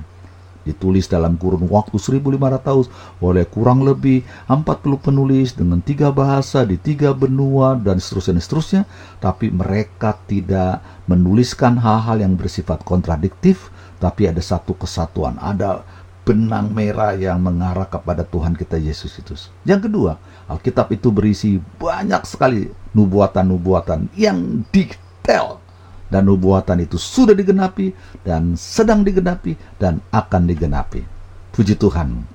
Ditulis 0.67 1.07
dalam 1.07 1.39
kurun 1.39 1.65
waktu 1.71 1.95
1500 1.95 2.59
tahun 2.59 2.85
oleh 3.23 3.45
kurang 3.47 3.87
lebih 3.87 4.27
40 4.47 4.65
penulis 4.99 5.55
dengan 5.55 5.79
tiga 5.79 6.11
bahasa 6.11 6.67
di 6.67 6.75
tiga 6.75 7.15
benua 7.15 7.79
dan 7.79 7.97
seterusnya 7.97 8.37
dan 8.37 8.43
seterusnya. 8.43 8.81
Tapi 9.23 9.49
mereka 9.49 10.19
tidak 10.27 10.83
menuliskan 11.07 11.79
hal-hal 11.79 12.19
yang 12.19 12.35
bersifat 12.35 12.83
kontradiktif. 12.83 13.71
Tapi 13.99 14.31
ada 14.31 14.39
satu 14.39 14.75
kesatuan. 14.79 15.35
Ada 15.39 15.83
benang 16.29 16.69
merah 16.69 17.17
yang 17.17 17.41
mengarah 17.41 17.89
kepada 17.89 18.21
Tuhan 18.21 18.53
kita 18.53 18.77
Yesus 18.77 19.17
Kristus. 19.17 19.49
Yang 19.65 19.89
kedua, 19.89 20.21
Alkitab 20.45 20.93
itu 20.93 21.09
berisi 21.09 21.57
banyak 21.57 22.21
sekali 22.29 22.69
nubuatan-nubuatan 22.93 24.13
yang 24.13 24.61
detail 24.69 25.57
dan 26.09 26.25
nubuatan 26.25 26.81
itu 26.81 26.97
sudah 26.97 27.37
digenapi 27.37 27.93
dan 28.25 28.57
sedang 28.57 29.05
digenapi 29.05 29.55
dan 29.77 30.01
akan 30.09 30.49
digenapi. 30.49 31.05
Puji 31.53 31.77
Tuhan. 31.77 32.25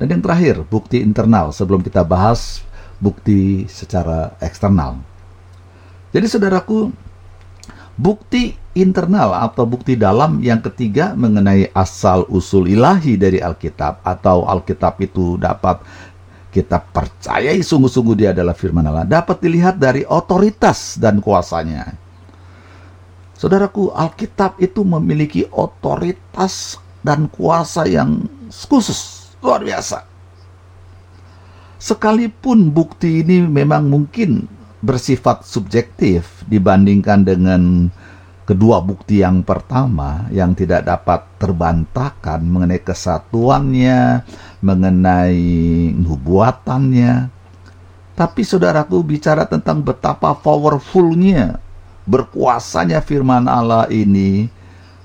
Dan 0.00 0.06
yang 0.18 0.22
terakhir, 0.24 0.66
bukti 0.66 0.98
internal 0.98 1.54
sebelum 1.54 1.84
kita 1.84 2.02
bahas 2.02 2.64
bukti 2.98 3.70
secara 3.70 4.34
eksternal. 4.42 4.98
Jadi 6.10 6.26
saudaraku, 6.26 6.90
bukti 7.98 8.54
internal 8.72 9.36
atau 9.36 9.68
bukti 9.68 9.94
dalam 9.94 10.40
yang 10.40 10.58
ketiga 10.64 11.12
mengenai 11.12 11.68
asal 11.76 12.24
usul 12.32 12.70
ilahi 12.70 13.20
dari 13.20 13.38
Alkitab 13.42 14.00
atau 14.06 14.48
Alkitab 14.48 14.96
itu 15.04 15.36
dapat 15.36 15.84
kita 16.52 16.84
percayai 16.84 17.64
sungguh-sungguh 17.64 18.16
dia 18.16 18.30
adalah 18.36 18.52
firman 18.52 18.84
Allah 18.84 19.08
dapat 19.08 19.40
dilihat 19.40 19.80
dari 19.80 20.04
otoritas 20.04 21.00
dan 21.00 21.18
kuasanya. 21.18 22.01
Saudaraku, 23.42 23.90
Alkitab 23.90 24.62
itu 24.62 24.86
memiliki 24.86 25.42
otoritas 25.50 26.78
dan 27.02 27.26
kuasa 27.26 27.90
yang 27.90 28.22
khusus, 28.46 29.34
luar 29.42 29.66
biasa. 29.66 30.06
Sekalipun 31.74 32.70
bukti 32.70 33.26
ini 33.26 33.42
memang 33.42 33.90
mungkin 33.90 34.46
bersifat 34.78 35.42
subjektif 35.42 36.46
dibandingkan 36.46 37.26
dengan 37.26 37.90
kedua 38.46 38.78
bukti 38.78 39.26
yang 39.26 39.42
pertama 39.42 40.30
yang 40.30 40.54
tidak 40.54 40.86
dapat 40.86 41.26
terbantahkan 41.42 42.46
mengenai 42.46 42.78
kesatuannya, 42.78 44.22
mengenai 44.62 45.42
nubuatannya. 45.98 47.26
Tapi 48.14 48.40
saudaraku 48.46 49.02
bicara 49.02 49.50
tentang 49.50 49.82
betapa 49.82 50.30
powerfulnya, 50.38 51.71
berkuasanya 52.08 53.02
firman 53.04 53.46
Allah 53.46 53.86
ini, 53.92 54.50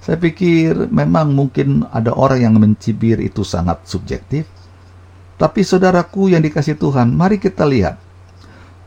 saya 0.02 0.16
pikir 0.16 0.88
memang 0.88 1.36
mungkin 1.36 1.84
ada 1.92 2.16
orang 2.16 2.40
yang 2.40 2.56
mencibir 2.56 3.20
itu 3.20 3.44
sangat 3.44 3.84
subjektif. 3.84 4.48
Tapi 5.38 5.62
saudaraku 5.62 6.34
yang 6.34 6.42
dikasih 6.42 6.80
Tuhan, 6.80 7.14
mari 7.14 7.38
kita 7.38 7.68
lihat. 7.68 8.00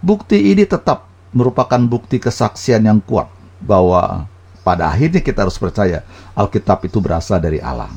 Bukti 0.00 0.50
ini 0.50 0.64
tetap 0.64 1.06
merupakan 1.30 1.78
bukti 1.78 2.16
kesaksian 2.16 2.88
yang 2.88 2.98
kuat 3.04 3.28
bahwa 3.60 4.24
pada 4.64 4.88
akhirnya 4.88 5.20
kita 5.20 5.44
harus 5.44 5.60
percaya 5.60 6.02
Alkitab 6.32 6.88
itu 6.88 7.04
berasal 7.04 7.36
dari 7.36 7.60
Allah. 7.60 7.92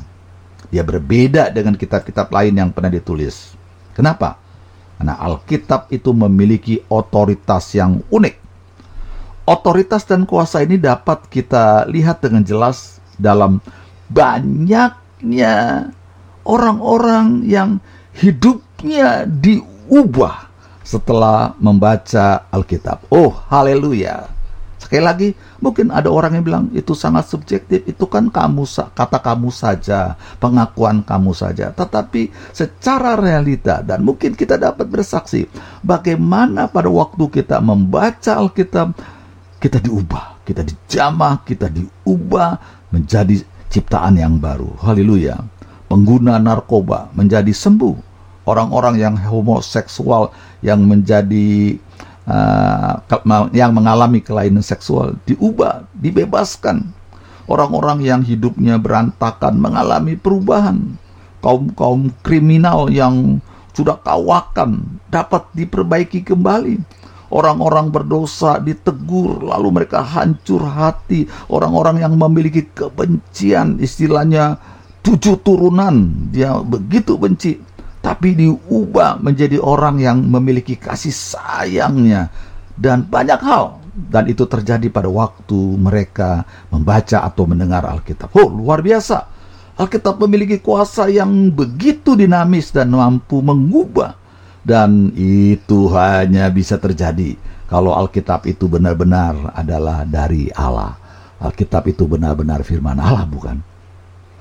Dia 0.68 0.84
berbeda 0.84 1.48
dengan 1.48 1.80
kitab-kitab 1.80 2.28
lain 2.28 2.60
yang 2.60 2.70
pernah 2.76 2.92
ditulis. 2.92 3.56
Kenapa? 3.96 4.36
Karena 5.00 5.16
Alkitab 5.16 5.88
itu 5.88 6.12
memiliki 6.12 6.84
otoritas 6.92 7.72
yang 7.72 8.04
unik. 8.12 8.43
Otoritas 9.44 10.08
dan 10.08 10.24
kuasa 10.24 10.64
ini 10.64 10.80
dapat 10.80 11.28
kita 11.28 11.84
lihat 11.92 12.24
dengan 12.24 12.40
jelas 12.40 12.96
dalam 13.20 13.60
banyaknya 14.08 15.84
orang-orang 16.48 17.44
yang 17.44 17.76
hidupnya 18.16 19.28
diubah 19.28 20.48
setelah 20.80 21.52
membaca 21.60 22.48
Alkitab. 22.48 23.04
Oh, 23.12 23.36
haleluya! 23.52 24.32
Sekali 24.80 25.00
lagi, 25.00 25.28
mungkin 25.64 25.88
ada 25.88 26.12
orang 26.12 26.36
yang 26.36 26.44
bilang 26.44 26.64
itu 26.76 26.92
sangat 26.92 27.28
subjektif, 27.28 27.84
itu 27.88 28.04
kan 28.04 28.28
kamu 28.28 28.68
kata 28.92 29.16
kamu 29.16 29.48
saja, 29.48 30.16
pengakuan 30.36 31.00
kamu 31.00 31.32
saja. 31.32 31.72
Tetapi 31.72 32.28
secara 32.52 33.16
realita 33.16 33.80
dan 33.80 34.04
mungkin 34.04 34.36
kita 34.36 34.60
dapat 34.60 34.84
bersaksi 34.88 35.48
bagaimana 35.80 36.68
pada 36.68 36.92
waktu 36.92 37.28
kita 37.32 37.64
membaca 37.64 38.36
Alkitab 38.36 38.92
kita 39.64 39.80
diubah, 39.80 40.44
kita 40.44 40.60
dijamah, 40.60 41.40
kita 41.48 41.72
diubah 41.72 42.60
menjadi 42.92 43.40
ciptaan 43.72 44.20
yang 44.20 44.36
baru. 44.36 44.68
Haleluya. 44.84 45.40
Pengguna 45.88 46.36
narkoba 46.36 47.08
menjadi 47.16 47.48
sembuh. 47.48 48.12
Orang-orang 48.44 49.00
yang 49.00 49.16
homoseksual 49.16 50.28
yang 50.60 50.84
menjadi 50.84 51.80
uh, 52.28 53.00
yang 53.56 53.72
mengalami 53.72 54.20
kelainan 54.20 54.60
seksual 54.60 55.16
diubah, 55.24 55.88
dibebaskan. 55.96 56.84
Orang-orang 57.48 58.04
yang 58.04 58.20
hidupnya 58.20 58.76
berantakan 58.76 59.56
mengalami 59.56 60.12
perubahan. 60.12 61.00
Kaum-kaum 61.40 62.12
kriminal 62.20 62.92
yang 62.92 63.40
sudah 63.72 63.96
kawakan 63.96 65.00
dapat 65.08 65.48
diperbaiki 65.56 66.20
kembali. 66.20 66.84
Orang-orang 67.34 67.90
berdosa 67.90 68.62
ditegur, 68.62 69.42
lalu 69.42 69.82
mereka 69.82 70.06
hancur 70.06 70.62
hati. 70.62 71.26
Orang-orang 71.50 72.06
yang 72.06 72.14
memiliki 72.14 72.70
kebencian, 72.70 73.82
istilahnya 73.82 74.62
tujuh 75.02 75.42
turunan, 75.42 76.30
dia 76.30 76.54
begitu 76.62 77.18
benci 77.18 77.74
tapi 78.04 78.36
diubah 78.36 79.16
menjadi 79.24 79.56
orang 79.64 79.96
yang 79.96 80.20
memiliki 80.20 80.76
kasih 80.76 81.08
sayangnya 81.08 82.28
dan 82.76 83.08
banyak 83.08 83.40
hal 83.40 83.80
dan 83.96 84.28
itu 84.28 84.44
terjadi 84.44 84.92
pada 84.92 85.08
waktu 85.08 85.56
mereka 85.80 86.44
membaca 86.68 87.24
atau 87.24 87.48
mendengar 87.48 87.88
Alkitab. 87.88 88.28
Oh, 88.36 88.52
luar 88.52 88.84
biasa. 88.84 89.32
Alkitab 89.80 90.20
memiliki 90.20 90.60
kuasa 90.60 91.08
yang 91.08 91.50
begitu 91.50 92.14
dinamis 92.14 92.70
dan 92.70 92.92
mampu 92.92 93.40
mengubah 93.40 94.14
dan 94.64 95.12
itu 95.16 95.92
hanya 95.92 96.48
bisa 96.48 96.80
terjadi 96.80 97.36
kalau 97.68 97.96
Alkitab 97.96 98.44
itu 98.48 98.68
benar-benar 98.68 99.52
adalah 99.56 100.04
dari 100.04 100.52
Allah. 100.52 100.96
Alkitab 101.40 101.90
itu 101.90 102.08
benar-benar 102.08 102.64
firman 102.64 102.96
Allah, 102.96 103.28
bukan? 103.28 103.60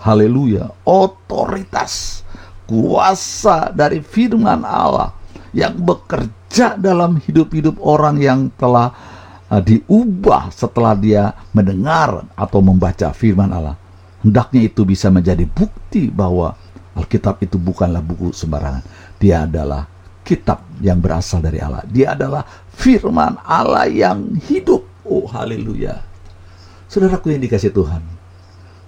Haleluya, 0.03 0.71
otoritas 0.83 2.23
kuasa 2.67 3.71
dari 3.71 3.99
firman 4.03 4.63
Allah 4.63 5.15
yang 5.55 5.79
bekerja 5.79 6.75
dalam 6.75 7.19
hidup-hidup 7.19 7.79
orang 7.79 8.19
yang 8.19 8.39
telah 8.59 8.91
uh, 9.47 9.63
diubah 9.63 10.51
setelah 10.51 10.93
dia 10.95 11.31
mendengar 11.55 12.27
atau 12.35 12.59
membaca 12.59 13.11
firman 13.15 13.51
Allah. 13.51 13.79
Hendaknya 14.23 14.67
itu 14.67 14.87
bisa 14.87 15.11
menjadi 15.11 15.43
bukti 15.47 16.07
bahwa 16.11 16.55
Alkitab 16.93 17.41
itu 17.43 17.55
bukanlah 17.59 17.99
buku 17.99 18.31
sembarangan. 18.35 18.83
Dia 19.19 19.47
adalah 19.47 19.92
kitab 20.23 20.63
yang 20.79 20.97
berasal 21.03 21.43
dari 21.43 21.59
Allah. 21.59 21.83
Dia 21.85 22.15
adalah 22.15 22.47
firman 22.73 23.37
Allah 23.43 23.85
yang 23.91 24.39
hidup. 24.47 24.83
Oh 25.03 25.27
haleluya. 25.27 25.99
Saudaraku 26.87 27.35
yang 27.35 27.43
dikasih 27.43 27.75
Tuhan. 27.75 28.01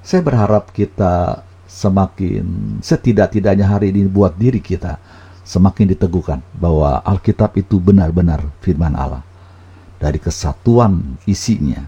Saya 0.05 0.21
berharap 0.21 0.71
kita 0.71 1.43
semakin 1.65 2.77
setidak-tidaknya 2.79 3.65
hari 3.67 3.91
ini 3.91 4.07
buat 4.07 4.37
diri 4.37 4.61
kita 4.61 4.95
semakin 5.45 5.93
diteguhkan 5.93 6.39
bahwa 6.57 7.03
Alkitab 7.05 7.53
itu 7.59 7.77
benar-benar 7.77 8.41
firman 8.61 8.95
Allah. 8.97 9.21
Dari 9.99 10.21
kesatuan 10.21 11.17
isinya, 11.25 11.81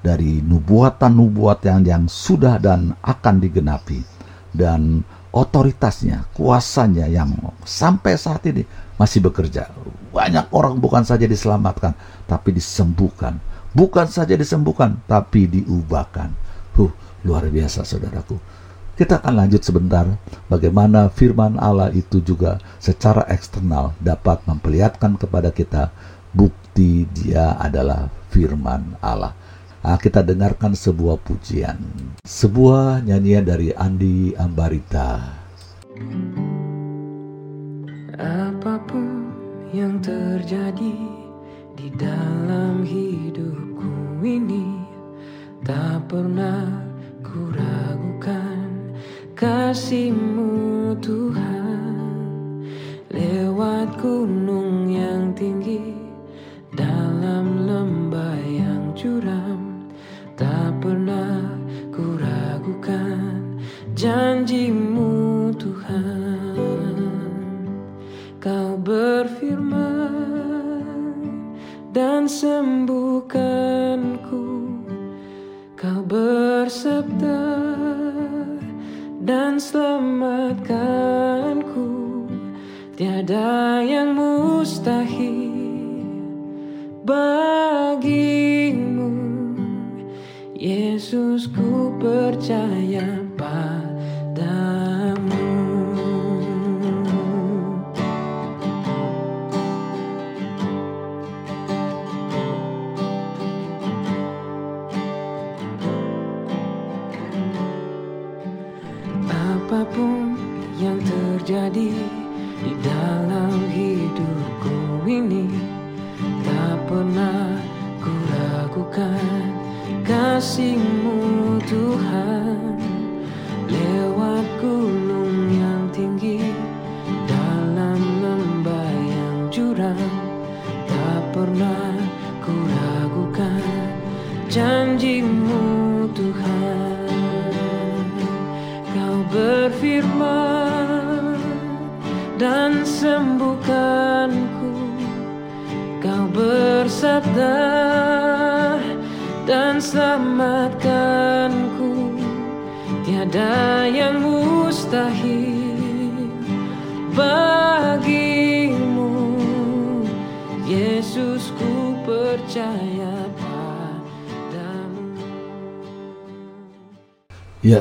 dari 0.00 0.38
nubuatan-nubuatan 0.42 1.82
yang 1.82 2.04
sudah 2.06 2.62
dan 2.62 2.94
akan 3.02 3.42
digenapi, 3.42 4.15
dan 4.56 5.04
otoritasnya, 5.30 6.24
kuasanya 6.32 7.06
yang 7.06 7.36
sampai 7.68 8.16
saat 8.16 8.40
ini 8.48 8.64
masih 8.96 9.20
bekerja. 9.20 9.68
Banyak 10.16 10.48
orang 10.56 10.80
bukan 10.80 11.04
saja 11.04 11.28
diselamatkan, 11.28 11.92
tapi 12.24 12.56
disembuhkan. 12.56 13.36
Bukan 13.76 14.08
saja 14.08 14.32
disembuhkan, 14.32 14.96
tapi 15.04 15.44
diubahkan. 15.44 16.32
Huh, 16.80 16.92
luar 17.20 17.44
biasa 17.52 17.84
saudaraku 17.84 18.40
kita 18.96 19.20
akan 19.20 19.44
lanjut 19.44 19.60
sebentar 19.60 20.08
bagaimana 20.48 21.12
firman 21.12 21.60
Allah 21.60 21.92
itu 21.92 22.24
juga 22.24 22.56
secara 22.80 23.28
eksternal 23.28 23.92
dapat 24.00 24.40
memperlihatkan 24.48 25.20
kepada 25.20 25.52
kita 25.52 25.92
bukti 26.32 27.04
dia 27.12 27.60
adalah 27.60 28.08
firman 28.32 28.96
Allah. 29.04 29.36
Ah, 29.84 30.00
kita 30.00 30.24
dengarkan 30.24 30.72
sebuah 30.72 31.20
pujian, 31.20 31.76
sebuah 32.24 33.04
nyanyian 33.04 33.44
dari 33.44 33.70
Andi 33.76 34.32
Ambarita. 34.36 35.20
Apa 38.16 38.80
pun 38.88 39.28
yang 39.76 40.00
terjadi 40.00 40.96
di 41.76 41.88
dalam 42.00 42.80
hidupku 42.80 44.24
ini 44.24 44.80
tak 45.60 46.08
pernah 46.08 46.64
kuragukan 47.20 48.96
kasihmu 49.36 50.96
Tuhan 51.04 51.92
lewat 53.12 54.00
gunung 54.00 54.88
yang 54.88 55.36
tinggi 55.36 55.92
dalam 56.72 57.68
lembah 57.68 58.40
yang 58.48 58.92
curam 58.96 59.45
pernah 60.86 61.50
ku 61.90 62.14
ragukan 62.14 63.58
janjimu 63.98 65.50
Tuhan. 65.58 66.94
Kau 68.38 68.78
berfirman 68.78 70.14
dan 71.90 72.30
sembuhkanku. 72.30 74.46
Kau 75.74 76.06
bersabda 76.06 77.42
dan 79.26 79.58
selamatkanku. 79.58 81.90
Tiada 82.94 83.82
yang 83.82 84.14
mustahil 84.14 85.50
bagimu 87.02 88.85
Yesus 90.56 91.52
ku 91.52 91.92
percaya 92.00 93.20
padamu 93.36 94.95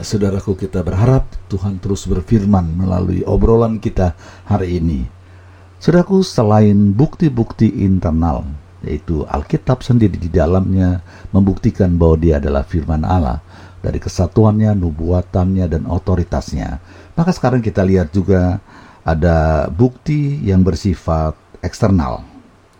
saudaraku, 0.05 0.53
kita 0.53 0.85
berharap 0.85 1.25
Tuhan 1.49 1.81
terus 1.81 2.05
berfirman 2.05 2.77
melalui 2.77 3.25
obrolan 3.25 3.81
kita 3.81 4.13
hari 4.45 4.77
ini. 4.77 5.09
Saudaraku, 5.81 6.21
selain 6.21 6.93
bukti-bukti 6.93 7.81
internal, 7.81 8.45
yaitu 8.85 9.25
Alkitab 9.25 9.81
sendiri 9.81 10.15
di 10.15 10.29
dalamnya 10.29 11.01
membuktikan 11.33 11.97
bahwa 11.97 12.15
dia 12.21 12.37
adalah 12.37 12.63
firman 12.63 13.01
Allah 13.01 13.41
dari 13.81 13.97
kesatuannya, 13.97 14.73
nubuatannya, 14.77 15.65
dan 15.69 15.83
otoritasnya. 15.89 16.81
Maka 17.17 17.33
sekarang 17.33 17.61
kita 17.61 17.85
lihat 17.85 18.13
juga 18.13 18.61
ada 19.05 19.69
bukti 19.69 20.41
yang 20.41 20.65
bersifat 20.65 21.37
eksternal. 21.61 22.25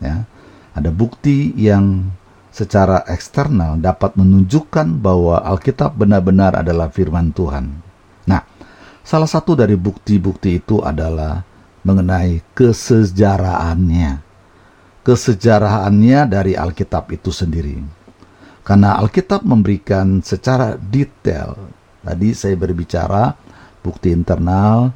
Ya. 0.01 0.25
Ada 0.73 0.89
bukti 0.89 1.53
yang 1.57 2.09
secara 2.55 3.03
eksternal 3.11 3.75
dapat 3.83 4.15
menunjukkan 4.15 5.03
bahwa 5.03 5.43
Alkitab 5.43 5.99
benar-benar 5.99 6.55
adalah 6.55 6.87
firman 6.87 7.35
Tuhan. 7.35 7.83
Nah, 8.23 8.47
salah 9.03 9.27
satu 9.27 9.59
dari 9.59 9.75
bukti-bukti 9.75 10.63
itu 10.63 10.79
adalah 10.79 11.43
mengenai 11.83 12.39
kesejarahannya. 12.55 14.23
Kesejarahannya 15.03 16.19
dari 16.31 16.55
Alkitab 16.55 17.11
itu 17.11 17.29
sendiri. 17.35 17.83
Karena 18.63 18.97
Alkitab 19.03 19.43
memberikan 19.43 20.23
secara 20.23 20.79
detail. 20.79 21.59
Tadi 22.01 22.33
saya 22.33 22.55
berbicara 22.55 23.35
bukti 23.83 24.15
internal, 24.15 24.95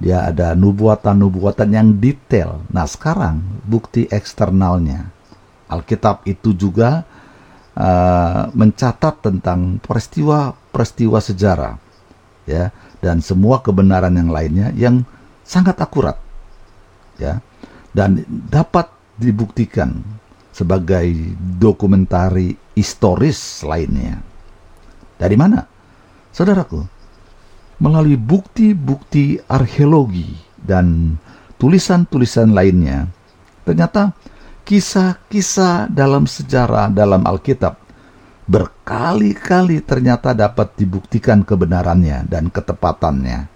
dia 0.00 0.26
ada 0.26 0.58
nubuatan-nubuatan 0.58 1.70
yang 1.70 1.94
detail. 2.00 2.66
Nah, 2.72 2.88
sekarang 2.88 3.44
bukti 3.62 4.10
eksternalnya. 4.10 5.13
Alkitab 5.68 6.28
itu 6.28 6.52
juga 6.52 7.04
uh, 7.76 8.50
mencatat 8.52 9.14
tentang 9.24 9.80
peristiwa-peristiwa 9.80 11.18
sejarah 11.18 11.74
ya 12.44 12.68
dan 13.00 13.24
semua 13.24 13.64
kebenaran 13.64 14.12
yang 14.12 14.28
lainnya 14.28 14.68
yang 14.76 15.04
sangat 15.44 15.80
akurat 15.80 16.16
ya 17.16 17.40
dan 17.94 18.24
dapat 18.28 18.90
dibuktikan 19.16 20.02
sebagai 20.54 21.10
dokumentari 21.38 22.54
historis 22.78 23.62
lainnya. 23.66 24.22
Dari 25.14 25.34
mana? 25.38 25.62
Saudaraku, 26.34 26.82
melalui 27.78 28.18
bukti-bukti 28.18 29.38
arkeologi 29.46 30.34
dan 30.58 31.18
tulisan-tulisan 31.58 32.50
lainnya, 32.50 33.06
ternyata 33.62 34.14
kisah-kisah 34.64 35.92
dalam 35.92 36.24
sejarah 36.24 36.88
dalam 36.88 37.22
Alkitab 37.28 37.76
berkali-kali 38.44 39.80
ternyata 39.80 40.36
dapat 40.36 40.76
dibuktikan 40.76 41.44
kebenarannya 41.44 42.28
dan 42.28 42.52
ketepatannya. 42.52 43.48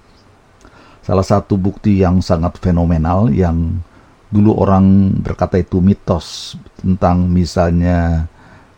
Salah 1.05 1.25
satu 1.25 1.57
bukti 1.57 2.05
yang 2.05 2.21
sangat 2.21 2.61
fenomenal 2.61 3.33
yang 3.33 3.81
dulu 4.29 4.61
orang 4.61 5.17
berkata 5.25 5.57
itu 5.57 5.81
mitos 5.81 6.57
tentang 6.77 7.29
misalnya 7.33 8.29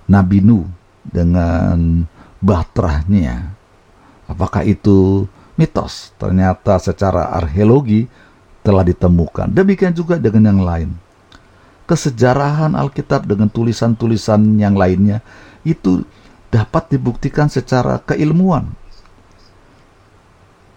Nabi 0.07 0.39
Nuh 0.39 0.67
dengan 1.03 2.07
bahterahnya. 2.39 3.51
Apakah 4.31 4.63
itu 4.63 5.27
mitos? 5.59 6.15
Ternyata 6.15 6.79
secara 6.79 7.35
arkeologi 7.35 8.07
telah 8.63 8.87
ditemukan. 8.87 9.51
Demikian 9.51 9.91
juga 9.91 10.15
dengan 10.23 10.55
yang 10.55 10.63
lain. 10.63 11.10
Kesejarahan 11.91 12.79
Alkitab 12.79 13.27
dengan 13.27 13.51
tulisan-tulisan 13.51 14.63
yang 14.63 14.79
lainnya 14.79 15.27
itu 15.67 16.07
dapat 16.47 16.95
dibuktikan 16.95 17.51
secara 17.51 17.99
keilmuan. 18.07 18.71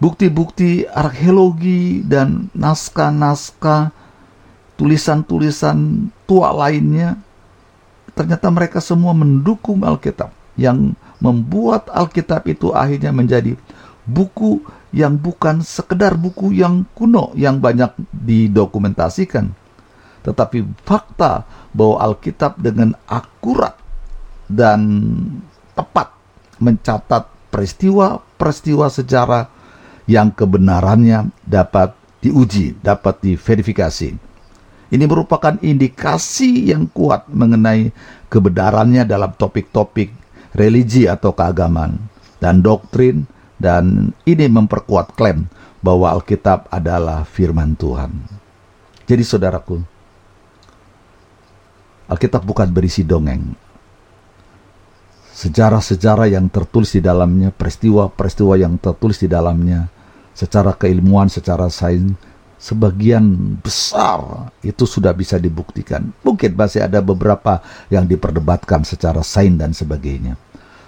Bukti-bukti 0.01 0.89
arkeologi 0.89 2.01
dan 2.01 2.49
naskah-naskah 2.57 3.93
tulisan-tulisan 4.73 6.09
tua 6.25 6.49
lainnya 6.49 7.21
ternyata 8.17 8.49
mereka 8.49 8.81
semua 8.81 9.13
mendukung 9.13 9.85
Alkitab 9.85 10.33
yang 10.57 10.97
membuat 11.21 11.93
Alkitab 11.93 12.49
itu 12.49 12.73
akhirnya 12.73 13.13
menjadi 13.13 13.53
buku 14.03 14.65
yang 14.89 15.13
bukan 15.15 15.61
sekedar 15.61 16.17
buku 16.17 16.57
yang 16.57 16.89
kuno 16.97 17.31
yang 17.37 17.61
banyak 17.61 17.93
didokumentasikan 18.11 19.53
tetapi 20.23 20.63
fakta 20.87 21.43
bahwa 21.75 21.99
Alkitab 21.99 22.57
dengan 22.57 22.95
akurat 23.05 23.75
dan 24.47 24.81
tepat 25.75 26.15
mencatat 26.57 27.27
peristiwa-peristiwa 27.51 28.87
sejarah 28.89 29.51
yang 30.09 30.33
kebenarannya 30.33 31.31
dapat 31.45 31.93
diuji, 32.23 32.79
dapat 32.79 33.19
diverifikasi. 33.19 34.15
Ini 34.93 35.05
merupakan 35.09 35.57
indikasi 35.59 36.69
yang 36.69 36.85
kuat 36.89 37.25
mengenai 37.27 37.89
kebenarannya 38.29 39.03
dalam 39.03 39.33
topik-topik 39.33 40.13
religi 40.53 41.09
atau 41.09 41.33
keagamaan 41.33 41.97
dan 42.37 42.61
doktrin 42.61 43.25
dan 43.57 44.13
ini 44.29 44.45
memperkuat 44.45 45.17
klaim 45.17 45.49
bahwa 45.81 46.13
Alkitab 46.13 46.69
adalah 46.69 47.25
firman 47.25 47.73
Tuhan. 47.75 48.11
Jadi 49.03 49.23
saudaraku, 49.25 49.83
Alkitab 52.07 52.43
bukan 52.43 52.67
berisi 52.71 53.07
dongeng. 53.07 53.55
sejarah-sejarah 55.33 56.29
yang 56.29 56.45
tertulis 56.47 56.93
di 56.93 57.01
dalamnya, 57.01 57.49
peristiwa-peristiwa 57.49 58.53
yang 58.53 58.77
tertulis 58.77 59.17
di 59.17 59.27
dalamnya, 59.27 59.89
secara 60.31 60.77
keilmuan, 60.77 61.27
secara 61.27 61.67
sains, 61.73 62.13
sebagian 62.61 63.57
besar 63.59 64.53
itu 64.63 64.85
sudah 64.85 65.11
bisa 65.11 65.35
dibuktikan. 65.41 66.13
Mungkin 66.23 66.53
masih 66.55 66.85
ada 66.85 67.03
beberapa 67.03 67.59
yang 67.89 68.07
diperdebatkan 68.07 68.85
secara 68.87 69.19
sains 69.25 69.57
dan 69.57 69.75
sebagainya. 69.75 70.39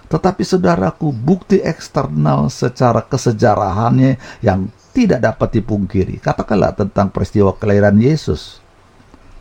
Tetapi 0.06 0.46
saudaraku, 0.46 1.10
bukti 1.10 1.58
eksternal 1.60 2.46
secara 2.48 3.02
kesejarahannya 3.02 4.16
yang 4.40 4.70
tidak 4.94 5.20
dapat 5.20 5.60
dipungkiri. 5.60 6.22
Katakanlah 6.22 6.72
tentang 6.72 7.10
peristiwa 7.10 7.50
kelahiran 7.52 7.98
Yesus 7.98 8.62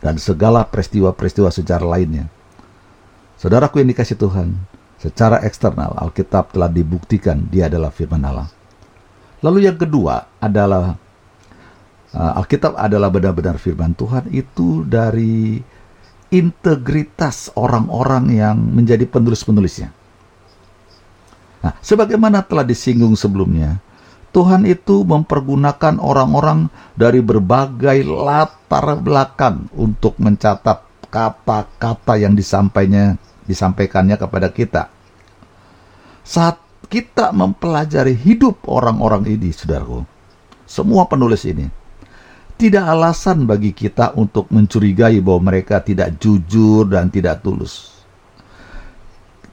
dan 0.05 0.21
segala 0.21 0.61
peristiwa-peristiwa 0.69 1.49
sejarah 1.49 1.97
lainnya. 1.97 2.29
Saudaraku 3.41 3.81
yang 3.81 3.89
dikasih 3.89 4.21
Tuhan, 4.21 4.53
secara 5.01 5.41
eksternal 5.41 5.97
Alkitab 5.97 6.53
telah 6.53 6.69
dibuktikan 6.69 7.49
dia 7.49 7.65
adalah 7.65 7.89
firman 7.89 8.21
Allah. 8.21 8.45
Lalu 9.41 9.65
yang 9.65 9.81
kedua 9.81 10.29
adalah 10.37 10.93
uh, 12.13 12.37
Alkitab 12.37 12.77
adalah 12.77 13.09
benar-benar 13.09 13.57
firman 13.57 13.97
Tuhan 13.97 14.29
itu 14.29 14.85
dari 14.85 15.57
integritas 16.29 17.49
orang-orang 17.57 18.29
yang 18.29 18.61
menjadi 18.61 19.09
penulis-penulisnya. 19.09 19.89
Nah, 21.65 21.73
sebagaimana 21.81 22.45
telah 22.45 22.61
disinggung 22.61 23.17
sebelumnya, 23.17 23.81
Tuhan 24.35 24.67
itu 24.67 25.07
mempergunakan 25.07 25.95
orang-orang 25.95 26.67
dari 26.91 27.23
berbagai 27.23 28.03
latar 28.03 28.99
belakang 28.99 29.71
untuk 29.71 30.19
mencatat 30.19 31.07
kata-kata 31.07 32.19
yang 32.19 32.35
disampaikannya 32.35 33.15
disampaikannya 33.47 34.19
kepada 34.19 34.51
kita. 34.51 34.91
Saat 36.27 36.59
kita 36.91 37.31
mempelajari 37.31 38.11
hidup 38.11 38.67
orang-orang 38.67 39.23
ini, 39.23 39.55
saudaraku, 39.55 40.03
semua 40.67 41.07
penulis 41.07 41.47
ini, 41.47 41.71
tidak 42.59 42.91
alasan 42.91 43.47
bagi 43.47 43.71
kita 43.71 44.19
untuk 44.19 44.51
mencurigai 44.51 45.23
bahwa 45.23 45.47
mereka 45.47 45.79
tidak 45.79 46.19
jujur 46.19 46.91
dan 46.91 47.07
tidak 47.07 47.39
tulus 47.39 47.94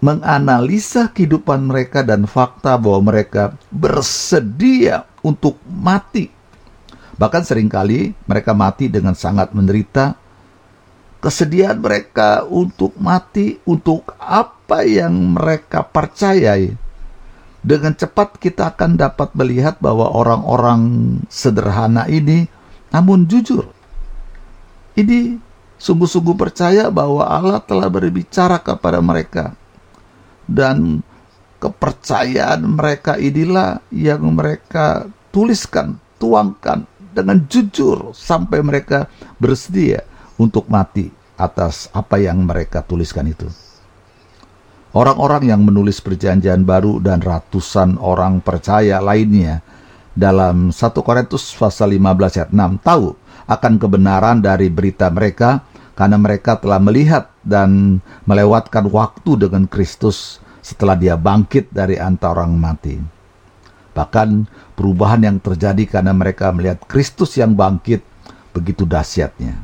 menganalisa 0.03 1.15
kehidupan 1.15 1.71
mereka 1.71 2.03
dan 2.03 2.27
fakta 2.27 2.75
bahwa 2.75 3.15
mereka 3.15 3.55
bersedia 3.71 5.07
untuk 5.23 5.63
mati. 5.71 6.27
Bahkan 7.15 7.43
sering 7.47 7.71
kali 7.71 8.11
mereka 8.27 8.51
mati 8.51 8.91
dengan 8.91 9.15
sangat 9.15 9.55
menderita. 9.55 10.19
Kesediaan 11.23 11.79
mereka 11.79 12.43
untuk 12.51 12.99
mati 12.99 13.63
untuk 13.63 14.11
apa 14.19 14.83
yang 14.83 15.39
mereka 15.39 15.87
percayai. 15.87 16.75
Dengan 17.63 17.95
cepat 17.95 18.43
kita 18.43 18.75
akan 18.75 18.99
dapat 18.99 19.31
melihat 19.39 19.79
bahwa 19.79 20.11
orang-orang 20.11 20.83
sederhana 21.31 22.11
ini 22.11 22.51
namun 22.91 23.31
jujur. 23.31 23.71
Ini 24.99 25.39
sungguh-sungguh 25.79 26.35
percaya 26.35 26.91
bahwa 26.91 27.23
Allah 27.23 27.63
telah 27.63 27.87
berbicara 27.87 28.59
kepada 28.59 28.99
mereka 28.99 29.55
dan 30.47 31.01
kepercayaan 31.63 32.67
mereka 32.67 33.15
inilah 33.19 33.79
yang 33.95 34.27
mereka 34.35 35.07
tuliskan, 35.31 35.99
tuangkan 36.19 36.85
dengan 37.13 37.45
jujur 37.47 38.11
sampai 38.17 38.65
mereka 38.65 39.07
bersedia 39.39 40.03
untuk 40.41 40.67
mati 40.67 41.13
atas 41.39 41.87
apa 41.95 42.19
yang 42.19 42.43
mereka 42.43 42.83
tuliskan 42.83 43.31
itu. 43.31 43.47
Orang-orang 44.93 45.49
yang 45.49 45.65
menulis 45.65 46.05
perjanjian 46.05 46.69
baru 46.69 47.01
dan 47.01 47.25
ratusan 47.25 47.97
orang 47.97 48.45
percaya 48.45 49.01
lainnya 49.01 49.65
dalam 50.13 50.69
1 50.69 50.77
Korintus 51.01 51.57
pasal 51.57 51.97
15 51.97 52.37
ayat 52.37 52.51
6 52.53 52.85
tahu 52.85 53.17
akan 53.49 53.73
kebenaran 53.81 54.45
dari 54.45 54.69
berita 54.69 55.09
mereka 55.09 55.65
karena 55.93 56.17
mereka 56.17 56.57
telah 56.57 56.81
melihat 56.81 57.29
dan 57.45 58.01
melewatkan 58.25 58.89
waktu 58.89 59.49
dengan 59.49 59.69
Kristus 59.69 60.41
setelah 60.65 60.97
dia 60.97 61.19
bangkit 61.19 61.69
dari 61.75 61.99
antara 62.01 62.43
orang 62.43 62.57
mati. 62.57 62.97
Bahkan 63.93 64.49
perubahan 64.73 65.21
yang 65.21 65.37
terjadi 65.43 65.85
karena 65.85 66.17
mereka 66.17 66.49
melihat 66.55 66.81
Kristus 66.89 67.37
yang 67.37 67.53
bangkit 67.53 68.01
begitu 68.57 68.89
dahsyatnya. 68.89 69.61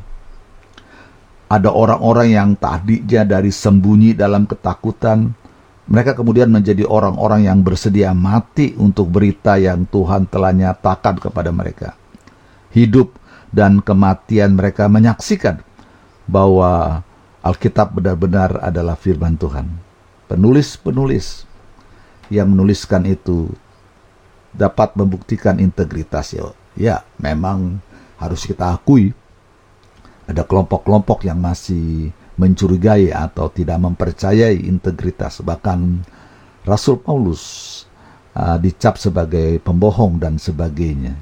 Ada 1.49 1.73
orang-orang 1.73 2.29
yang 2.29 2.49
tadinya 2.53 3.25
dari 3.25 3.49
sembunyi 3.49 4.13
dalam 4.13 4.45
ketakutan, 4.45 5.33
mereka 5.89 6.13
kemudian 6.13 6.53
menjadi 6.53 6.85
orang-orang 6.85 7.49
yang 7.49 7.65
bersedia 7.65 8.13
mati 8.13 8.77
untuk 8.77 9.09
berita 9.09 9.57
yang 9.57 9.89
Tuhan 9.89 10.29
telah 10.29 10.53
nyatakan 10.53 11.17
kepada 11.17 11.49
mereka. 11.49 11.97
Hidup 12.69 13.17
dan 13.49 13.81
kematian 13.81 14.53
mereka 14.53 14.85
menyaksikan 14.85 15.65
bahwa 16.29 17.01
Alkitab 17.41 17.97
benar-benar 17.97 18.61
adalah 18.61 18.93
firman 18.93 19.33
Tuhan. 19.33 19.65
Penulis-penulis 20.29 21.49
yang 22.29 22.53
menuliskan 22.53 23.09
itu 23.09 23.49
dapat 24.53 24.93
membuktikan 24.93 25.57
integritas 25.57 26.37
ya. 26.37 26.53
Ya, 26.77 27.01
memang 27.17 27.81
harus 28.21 28.45
kita 28.45 28.77
akui 28.77 29.17
ada 30.29 30.45
kelompok-kelompok 30.45 31.25
yang 31.25 31.41
masih 31.41 32.13
mencurigai 32.37 33.09
atau 33.09 33.49
tidak 33.49 33.81
mempercayai 33.81 34.61
integritas. 34.69 35.41
Bahkan 35.41 36.05
Rasul 36.69 37.01
Paulus 37.01 37.41
uh, 38.37 38.61
dicap 38.61 39.01
sebagai 39.01 39.57
pembohong 39.59 40.21
dan 40.21 40.37
sebagainya. 40.37 41.17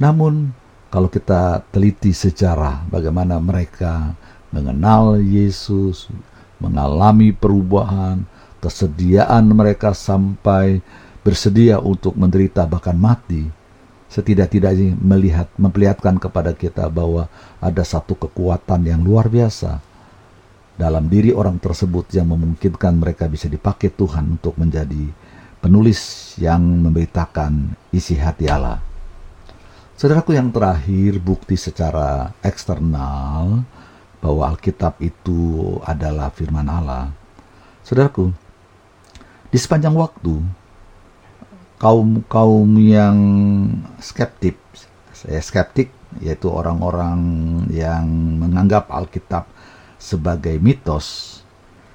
Namun 0.00 0.56
kalau 0.90 1.10
kita 1.10 1.66
teliti 1.74 2.14
sejarah 2.14 2.86
bagaimana 2.88 3.42
mereka 3.42 4.14
mengenal 4.54 5.18
Yesus, 5.18 6.08
mengalami 6.62 7.34
perubahan, 7.34 8.24
kesediaan 8.62 9.50
mereka 9.52 9.92
sampai 9.92 10.80
bersedia 11.26 11.82
untuk 11.82 12.14
menderita 12.14 12.64
bahkan 12.64 12.94
mati, 12.94 13.50
setidak-tidaknya 14.06 14.94
melihat 14.96 15.50
memperlihatkan 15.58 16.22
kepada 16.22 16.54
kita 16.54 16.86
bahwa 16.86 17.26
ada 17.58 17.82
satu 17.82 18.14
kekuatan 18.14 18.86
yang 18.86 19.02
luar 19.02 19.26
biasa 19.26 19.82
dalam 20.78 21.08
diri 21.10 21.32
orang 21.32 21.58
tersebut 21.58 22.08
yang 22.14 22.30
memungkinkan 22.30 23.00
mereka 23.00 23.26
bisa 23.26 23.50
dipakai 23.50 23.90
Tuhan 23.90 24.38
untuk 24.38 24.54
menjadi 24.60 25.08
penulis 25.58 26.32
yang 26.38 26.62
memberitakan 26.62 27.74
isi 27.90 28.14
hati 28.14 28.46
Allah. 28.46 28.95
Saudaraku 29.96 30.36
yang 30.36 30.52
terakhir, 30.52 31.16
bukti 31.24 31.56
secara 31.56 32.28
eksternal 32.44 33.64
bahwa 34.20 34.52
Alkitab 34.52 35.00
itu 35.00 35.72
adalah 35.88 36.28
firman 36.28 36.68
Allah. 36.68 37.16
Saudaraku, 37.80 38.28
di 39.48 39.56
sepanjang 39.56 39.96
waktu 39.96 40.44
kaum-kaum 41.80 42.76
yang 42.76 43.16
skeptik, 43.96 44.60
saya 45.16 45.40
skeptik 45.40 45.88
yaitu 46.20 46.52
orang-orang 46.52 47.16
yang 47.72 48.04
menganggap 48.36 48.92
Alkitab 48.92 49.48
sebagai 49.96 50.60
mitos. 50.60 51.40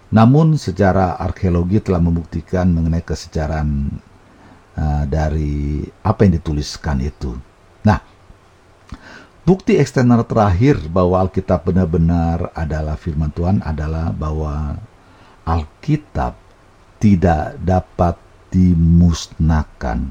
Namun 0.10 0.58
sejarah 0.58 1.22
arkeologi 1.22 1.78
telah 1.86 2.02
membuktikan 2.02 2.66
mengenai 2.74 3.06
kesejarahan 3.06 3.94
uh, 4.74 5.06
dari 5.06 5.86
apa 6.02 6.26
yang 6.26 6.42
dituliskan 6.42 6.98
itu. 7.06 7.51
Nah, 7.82 8.00
bukti 9.46 9.78
eksternal 9.78 10.26
terakhir 10.26 10.78
bahwa 10.90 11.22
Alkitab 11.26 11.66
benar-benar 11.66 12.54
adalah 12.54 12.96
firman 12.98 13.34
Tuhan 13.34 13.66
adalah 13.66 14.14
bahwa 14.14 14.78
Alkitab 15.46 16.38
tidak 17.02 17.58
dapat 17.58 18.16
dimusnahkan. 18.54 20.06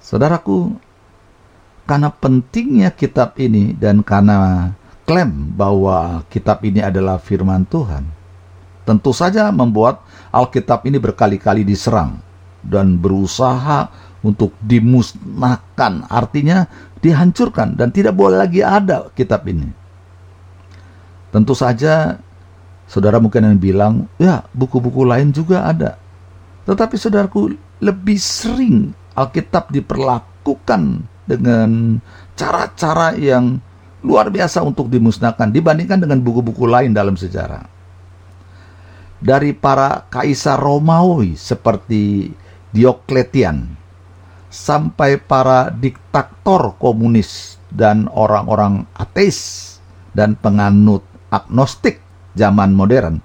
Saudaraku, 0.00 0.80
karena 1.84 2.08
pentingnya 2.08 2.88
kitab 2.94 3.36
ini 3.36 3.76
dan 3.76 4.00
karena 4.00 4.70
klaim 5.04 5.52
bahwa 5.58 6.24
kitab 6.32 6.64
ini 6.64 6.80
adalah 6.80 7.20
firman 7.20 7.68
Tuhan, 7.68 8.08
tentu 8.88 9.12
saja 9.12 9.52
membuat 9.52 10.00
Alkitab 10.32 10.86
ini 10.88 10.96
berkali-kali 10.96 11.66
diserang 11.66 12.22
dan 12.64 12.96
berusaha 12.96 14.09
untuk 14.20 14.52
dimusnahkan. 14.60 16.06
Artinya 16.08 16.68
dihancurkan 17.00 17.76
dan 17.76 17.92
tidak 17.92 18.16
boleh 18.16 18.40
lagi 18.40 18.60
ada 18.60 19.08
kitab 19.16 19.48
ini. 19.48 19.68
Tentu 21.30 21.54
saja 21.54 22.18
saudara 22.90 23.22
mungkin 23.22 23.46
yang 23.46 23.60
bilang, 23.60 23.94
ya 24.18 24.44
buku-buku 24.50 25.06
lain 25.06 25.30
juga 25.30 25.64
ada. 25.64 25.96
Tetapi 26.66 26.94
saudaraku 26.98 27.54
lebih 27.80 28.18
sering 28.20 28.92
Alkitab 29.16 29.72
diperlakukan 29.72 30.82
dengan 31.24 31.98
cara-cara 32.34 33.14
yang 33.16 33.62
luar 34.00 34.32
biasa 34.32 34.64
untuk 34.64 34.88
dimusnahkan 34.88 35.52
dibandingkan 35.52 36.00
dengan 36.00 36.18
buku-buku 36.24 36.64
lain 36.64 36.96
dalam 36.96 37.14
sejarah. 37.14 37.80
dari 39.20 39.52
para 39.52 40.08
kaisar 40.08 40.56
Romawi 40.56 41.36
seperti 41.36 42.32
Diokletian 42.72 43.79
sampai 44.50 45.16
para 45.16 45.70
diktator 45.70 46.74
komunis 46.76 47.56
dan 47.70 48.10
orang-orang 48.10 48.84
ateis 48.98 49.78
dan 50.10 50.34
penganut 50.34 51.06
agnostik 51.30 52.02
zaman 52.34 52.74
modern. 52.74 53.22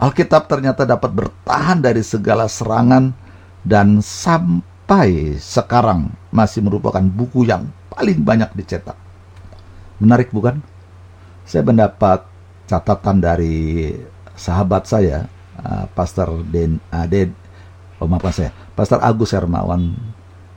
Alkitab 0.00 0.48
ternyata 0.48 0.88
dapat 0.88 1.12
bertahan 1.12 1.84
dari 1.84 2.00
segala 2.00 2.48
serangan 2.48 3.12
dan 3.60 4.00
sampai 4.00 5.36
sekarang 5.36 6.08
masih 6.32 6.64
merupakan 6.64 7.04
buku 7.04 7.44
yang 7.44 7.68
paling 7.92 8.24
banyak 8.24 8.48
dicetak. 8.56 8.96
Menarik 10.00 10.32
bukan? 10.32 10.64
Saya 11.44 11.60
mendapat 11.68 12.24
catatan 12.64 13.20
dari 13.20 13.92
sahabat 14.32 14.88
saya, 14.88 15.28
uh, 15.60 15.84
Pastor 15.92 16.40
Den, 16.48 16.80
uh, 16.88 17.04
Den 17.04 17.36
oh 18.00 18.08
maafkan 18.08 18.32
saya, 18.32 18.50
Pastor 18.74 18.98
Agus 19.04 19.36
Hermawan 19.36 19.94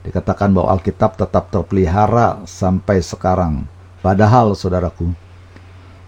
dikatakan 0.04 0.52
bahwa 0.52 0.74
Alkitab 0.76 1.16
tetap 1.16 1.48
terpelihara 1.48 2.44
sampai 2.44 3.00
sekarang. 3.00 3.64
Padahal 4.04 4.52
saudaraku, 4.52 5.12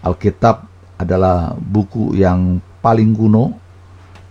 Alkitab 0.05 0.69
adalah 1.01 1.57
buku 1.57 2.13
yang 2.17 2.61
paling 2.81 3.13
kuno. 3.13 3.57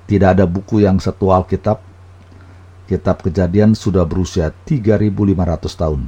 Tidak 0.06 0.38
ada 0.38 0.46
buku 0.46 0.86
yang 0.86 1.02
setua 1.02 1.42
Alkitab. 1.42 1.82
Kitab 2.86 3.26
Kejadian 3.26 3.74
sudah 3.74 4.06
berusia 4.06 4.54
3500 4.54 5.10
tahun. 5.74 6.06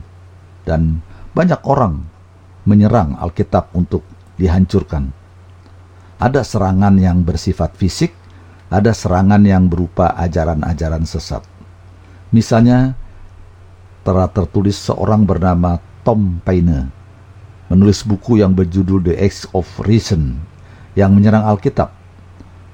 Dan 0.63 1.03
banyak 1.35 1.59
orang 1.67 2.07
menyerang 2.63 3.19
Alkitab 3.19 3.75
untuk 3.75 4.07
dihancurkan. 4.39 5.11
Ada 6.23 6.47
serangan 6.47 6.95
yang 6.99 7.27
bersifat 7.27 7.75
fisik, 7.75 8.15
ada 8.69 8.93
serangan 8.93 9.41
yang 9.45 9.69
berupa 9.69 10.13
ajaran-ajaran 10.17 11.05
sesat. 11.09 11.41
Misalnya, 12.29 12.93
telah 14.05 14.29
tertulis 14.29 14.77
seorang 14.77 15.25
bernama 15.25 15.81
Tom 16.05 16.41
Paine 16.45 16.89
menulis 17.69 18.01
buku 18.01 18.41
yang 18.41 18.57
berjudul 18.57 19.05
The 19.05 19.15
Age 19.21 19.45
of 19.53 19.69
Reason 19.85 20.41
yang 20.97 21.13
menyerang 21.13 21.45
Alkitab. 21.45 21.93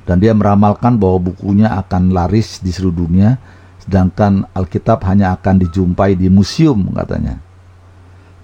Dan 0.05 0.22
dia 0.22 0.36
meramalkan 0.36 1.01
bahwa 1.01 1.32
bukunya 1.32 1.72
akan 1.74 2.12
laris 2.12 2.61
di 2.61 2.70
seluruh 2.70 3.09
dunia, 3.09 3.40
sedangkan 3.82 4.47
Alkitab 4.53 5.03
hanya 5.09 5.34
akan 5.34 5.64
dijumpai 5.64 6.14
di 6.14 6.28
museum 6.28 6.78
katanya. 6.92 7.40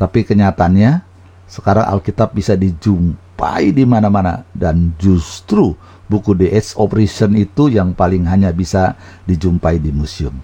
Tapi 0.01 0.24
kenyataannya, 0.24 1.05
sekarang 1.44 1.84
Alkitab 1.84 2.32
bisa 2.32 2.57
dijumpai 2.57 3.76
di 3.76 3.84
mana-mana 3.84 4.48
dan 4.57 4.96
justru 4.96 5.76
buku 6.11 6.34
The 6.34 6.50
Age 6.50 6.74
of 6.74 6.90
Reason 6.90 7.30
itu 7.38 7.70
yang 7.70 7.94
paling 7.94 8.26
hanya 8.26 8.50
bisa 8.50 8.98
dijumpai 9.30 9.78
di 9.78 9.94
museum. 9.94 10.34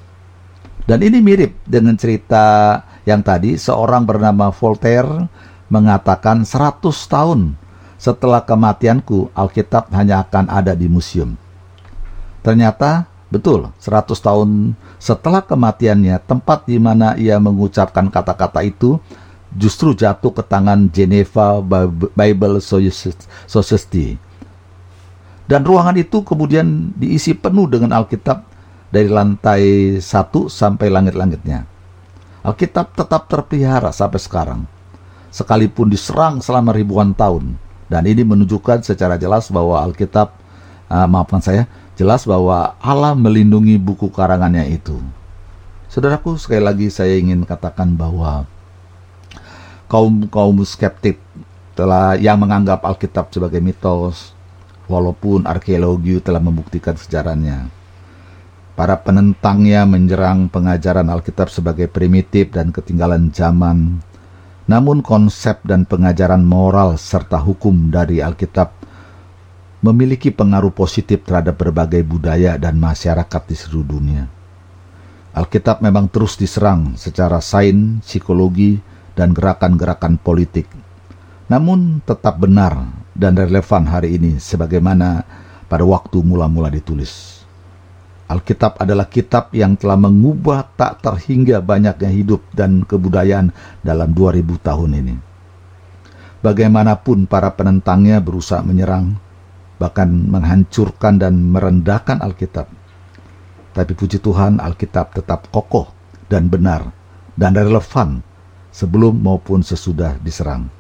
Dan 0.87 1.03
ini 1.03 1.19
mirip 1.19 1.59
dengan 1.67 1.99
cerita 1.99 2.79
yang 3.03 3.27
tadi 3.27 3.59
seorang 3.59 4.07
bernama 4.07 4.55
Voltaire 4.55 5.27
mengatakan 5.67 6.47
100 6.47 6.87
tahun 7.11 7.59
setelah 7.99 8.47
kematianku 8.47 9.35
Alkitab 9.35 9.91
hanya 9.91 10.23
akan 10.23 10.47
ada 10.47 10.79
di 10.79 10.87
museum. 10.87 11.35
Ternyata 12.47 13.11
betul 13.27 13.75
100 13.83 14.14
tahun 14.14 14.79
setelah 15.03 15.43
kematiannya 15.43 16.23
tempat 16.23 16.71
di 16.71 16.79
mana 16.79 17.19
ia 17.19 17.43
mengucapkan 17.43 18.07
kata-kata 18.07 18.62
itu 18.62 19.03
justru 19.51 19.91
jatuh 19.91 20.31
ke 20.31 20.47
tangan 20.47 20.87
Geneva 20.95 21.59
Bible 22.14 22.62
Society. 22.62 24.23
Dan 25.47 25.63
ruangan 25.63 25.95
itu 25.95 26.27
kemudian 26.27 26.91
diisi 26.99 27.35
penuh 27.35 27.71
dengan 27.71 27.95
Alkitab 27.95 28.43
dari 28.91 29.07
lantai 29.07 29.97
satu 30.03 30.51
sampai 30.51 30.91
langit-langitnya. 30.91 31.67
Alkitab 32.43 32.95
tetap 32.95 33.31
terpelihara 33.31 33.91
sampai 33.91 34.19
sekarang 34.23 34.61
sekalipun 35.37 35.93
diserang 35.93 36.41
selama 36.41 36.73
ribuan 36.73 37.13
tahun. 37.13 37.61
Dan 37.87 38.09
ini 38.09 38.27
menunjukkan 38.27 38.83
secara 38.83 39.15
jelas 39.15 39.47
bahwa 39.53 39.79
Alkitab, 39.79 40.35
uh, 40.91 41.07
maafkan 41.07 41.39
saya, 41.45 41.71
jelas 41.95 42.27
bahwa 42.27 42.75
Allah 42.83 43.15
melindungi 43.15 43.79
buku 43.79 44.11
karangannya 44.11 44.67
itu. 44.67 44.99
Saudaraku, 45.87 46.35
sekali 46.35 46.65
lagi 46.65 46.87
saya 46.91 47.15
ingin 47.15 47.47
katakan 47.47 47.95
bahwa 47.95 48.49
kaum 49.87 50.27
kaum 50.27 50.59
skeptik 50.67 51.23
telah 51.79 52.19
yang 52.19 52.43
menganggap 52.43 52.83
Alkitab 52.83 53.31
sebagai 53.31 53.63
mitos, 53.63 54.36
walaupun 54.87 55.47
arkeologi 55.47 56.18
telah 56.22 56.43
membuktikan 56.43 56.95
sejarahnya. 56.99 57.70
Para 58.76 59.01
penentangnya 59.01 59.89
menyerang 59.89 60.53
pengajaran 60.53 61.09
Alkitab 61.09 61.49
sebagai 61.49 61.89
primitif 61.89 62.53
dan 62.53 62.70
ketinggalan 62.70 63.32
zaman, 63.32 64.05
namun 64.68 65.01
konsep 65.01 65.62
dan 65.64 65.89
pengajaran 65.89 66.45
moral 66.45 67.01
serta 67.01 67.41
hukum 67.41 67.89
dari 67.89 68.20
Alkitab 68.20 68.74
memiliki 69.80 70.34
pengaruh 70.34 70.74
positif 70.74 71.22
terhadap 71.24 71.57
berbagai 71.57 72.03
budaya 72.03 72.59
dan 72.59 72.76
masyarakat 72.76 73.43
di 73.47 73.57
seluruh 73.57 73.87
dunia. 73.87 74.24
Alkitab 75.37 75.84
memang 75.84 76.09
terus 76.09 76.37
diserang 76.41 76.97
secara 76.97 77.45
sains, 77.45 78.03
psikologi, 78.05 78.80
dan 79.16 79.32
gerakan-gerakan 79.32 80.20
politik. 80.20 80.68
Namun 81.49 82.03
tetap 82.03 82.41
benar 82.43 83.06
dan 83.17 83.33
relevan 83.33 83.89
hari 83.89 84.21
ini 84.21 84.37
sebagaimana 84.37 85.25
pada 85.67 85.83
waktu 85.83 86.21
mula-mula 86.21 86.69
ditulis. 86.69 87.43
Alkitab 88.27 88.83
adalah 88.83 89.07
kitab 89.09 89.55
yang 89.57 89.79
telah 89.79 89.97
mengubah 89.97 90.67
tak 90.77 91.01
terhingga 91.01 91.62
banyaknya 91.62 92.11
hidup 92.11 92.43
dan 92.53 92.85
kebudayaan 92.85 93.55
dalam 93.81 94.12
2000 94.12 94.67
tahun 94.67 94.91
ini. 95.01 95.14
Bagaimanapun 96.43 97.31
para 97.31 97.55
penentangnya 97.55 98.21
berusaha 98.21 98.61
menyerang, 98.67 99.17
bahkan 99.79 100.11
menghancurkan 100.11 101.23
dan 101.23 101.39
merendahkan 101.39 102.19
Alkitab. 102.21 102.67
Tapi 103.73 103.93
puji 103.95 104.19
Tuhan 104.19 104.59
Alkitab 104.59 105.14
tetap 105.17 105.49
kokoh 105.55 105.89
dan 106.27 106.51
benar 106.51 106.91
dan 107.39 107.55
relevan 107.55 108.27
sebelum 108.75 109.23
maupun 109.23 109.62
sesudah 109.62 110.19
diserang 110.19 110.76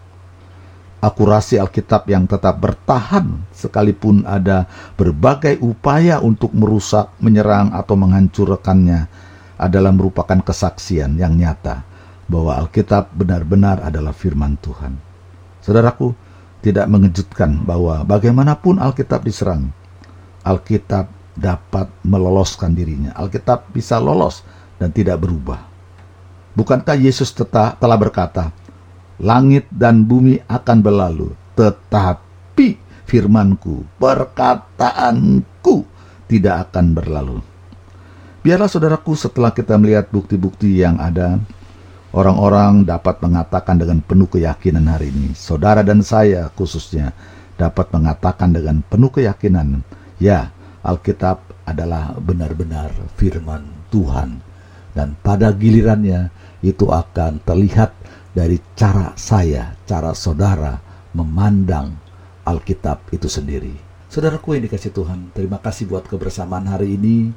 akurasi 1.06 1.62
Alkitab 1.62 2.10
yang 2.10 2.26
tetap 2.26 2.58
bertahan 2.58 3.46
sekalipun 3.54 4.26
ada 4.26 4.66
berbagai 4.98 5.62
upaya 5.62 6.18
untuk 6.18 6.50
merusak, 6.50 7.14
menyerang 7.22 7.70
atau 7.70 7.94
menghancurkannya 7.94 9.06
adalah 9.56 9.94
merupakan 9.94 10.42
kesaksian 10.42 11.14
yang 11.14 11.38
nyata 11.38 11.86
bahwa 12.26 12.58
Alkitab 12.58 13.14
benar-benar 13.14 13.86
adalah 13.86 14.10
firman 14.10 14.58
Tuhan. 14.58 14.98
Saudaraku, 15.62 16.10
tidak 16.66 16.90
mengejutkan 16.90 17.62
bahwa 17.62 18.02
bagaimanapun 18.02 18.82
Alkitab 18.82 19.22
diserang, 19.22 19.70
Alkitab 20.42 21.06
dapat 21.38 21.86
meloloskan 22.02 22.74
dirinya. 22.74 23.14
Alkitab 23.14 23.70
bisa 23.70 24.02
lolos 24.02 24.42
dan 24.82 24.90
tidak 24.90 25.22
berubah. 25.22 25.62
Bukankah 26.56 26.96
Yesus 26.98 27.30
telah 27.36 27.98
berkata, 28.00 28.50
langit 29.20 29.68
dan 29.72 30.04
bumi 30.04 30.40
akan 30.48 30.78
berlalu, 30.84 31.32
tetapi 31.56 32.76
firmanku, 33.08 33.86
perkataanku 33.96 35.86
tidak 36.28 36.68
akan 36.68 36.86
berlalu. 36.92 37.38
Biarlah 38.42 38.70
saudaraku 38.70 39.18
setelah 39.18 39.50
kita 39.50 39.74
melihat 39.74 40.06
bukti-bukti 40.12 40.78
yang 40.78 41.02
ada, 41.02 41.40
orang-orang 42.14 42.86
dapat 42.86 43.18
mengatakan 43.18 43.80
dengan 43.80 43.98
penuh 44.04 44.30
keyakinan 44.30 44.86
hari 44.86 45.10
ini, 45.10 45.34
saudara 45.34 45.82
dan 45.82 46.04
saya 46.04 46.46
khususnya 46.54 47.10
dapat 47.58 47.90
mengatakan 47.90 48.54
dengan 48.54 48.84
penuh 48.86 49.10
keyakinan, 49.10 49.82
ya 50.22 50.54
Alkitab 50.86 51.42
adalah 51.66 52.14
benar-benar 52.22 52.94
firman 53.18 53.66
Tuhan. 53.90 54.38
Dan 54.96 55.12
pada 55.20 55.52
gilirannya 55.52 56.30
itu 56.64 56.88
akan 56.88 57.42
terlihat 57.44 57.92
dari 58.36 58.60
cara 58.76 59.16
saya, 59.16 59.72
cara 59.88 60.12
saudara 60.12 60.76
memandang 61.16 61.96
Alkitab 62.44 63.08
itu 63.08 63.32
sendiri. 63.32 63.72
Saudaraku 64.12 64.60
yang 64.60 64.68
dikasih 64.68 64.92
Tuhan, 64.92 65.32
terima 65.32 65.56
kasih 65.56 65.88
buat 65.88 66.04
kebersamaan 66.04 66.68
hari 66.68 67.00
ini. 67.00 67.32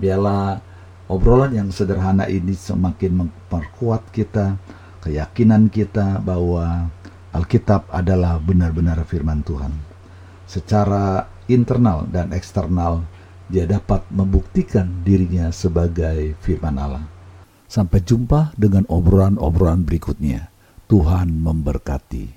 Biarlah 0.00 0.56
obrolan 1.12 1.52
yang 1.52 1.68
sederhana 1.68 2.24
ini 2.32 2.56
semakin 2.56 3.28
memperkuat 3.28 4.08
kita, 4.08 4.56
keyakinan 5.04 5.68
kita 5.68 6.16
bahwa 6.24 6.88
Alkitab 7.36 7.84
adalah 7.92 8.40
benar-benar 8.40 9.04
firman 9.04 9.44
Tuhan. 9.44 9.76
Secara 10.48 11.28
internal 11.52 12.08
dan 12.08 12.32
eksternal, 12.32 13.04
dia 13.52 13.68
dapat 13.68 14.00
membuktikan 14.08 15.04
dirinya 15.04 15.52
sebagai 15.52 16.32
firman 16.40 16.76
Allah. 16.80 17.17
Sampai 17.68 18.00
jumpa 18.00 18.56
dengan 18.56 18.88
obrolan-obrolan 18.88 19.84
berikutnya. 19.84 20.48
Tuhan 20.88 21.36
memberkati. 21.44 22.32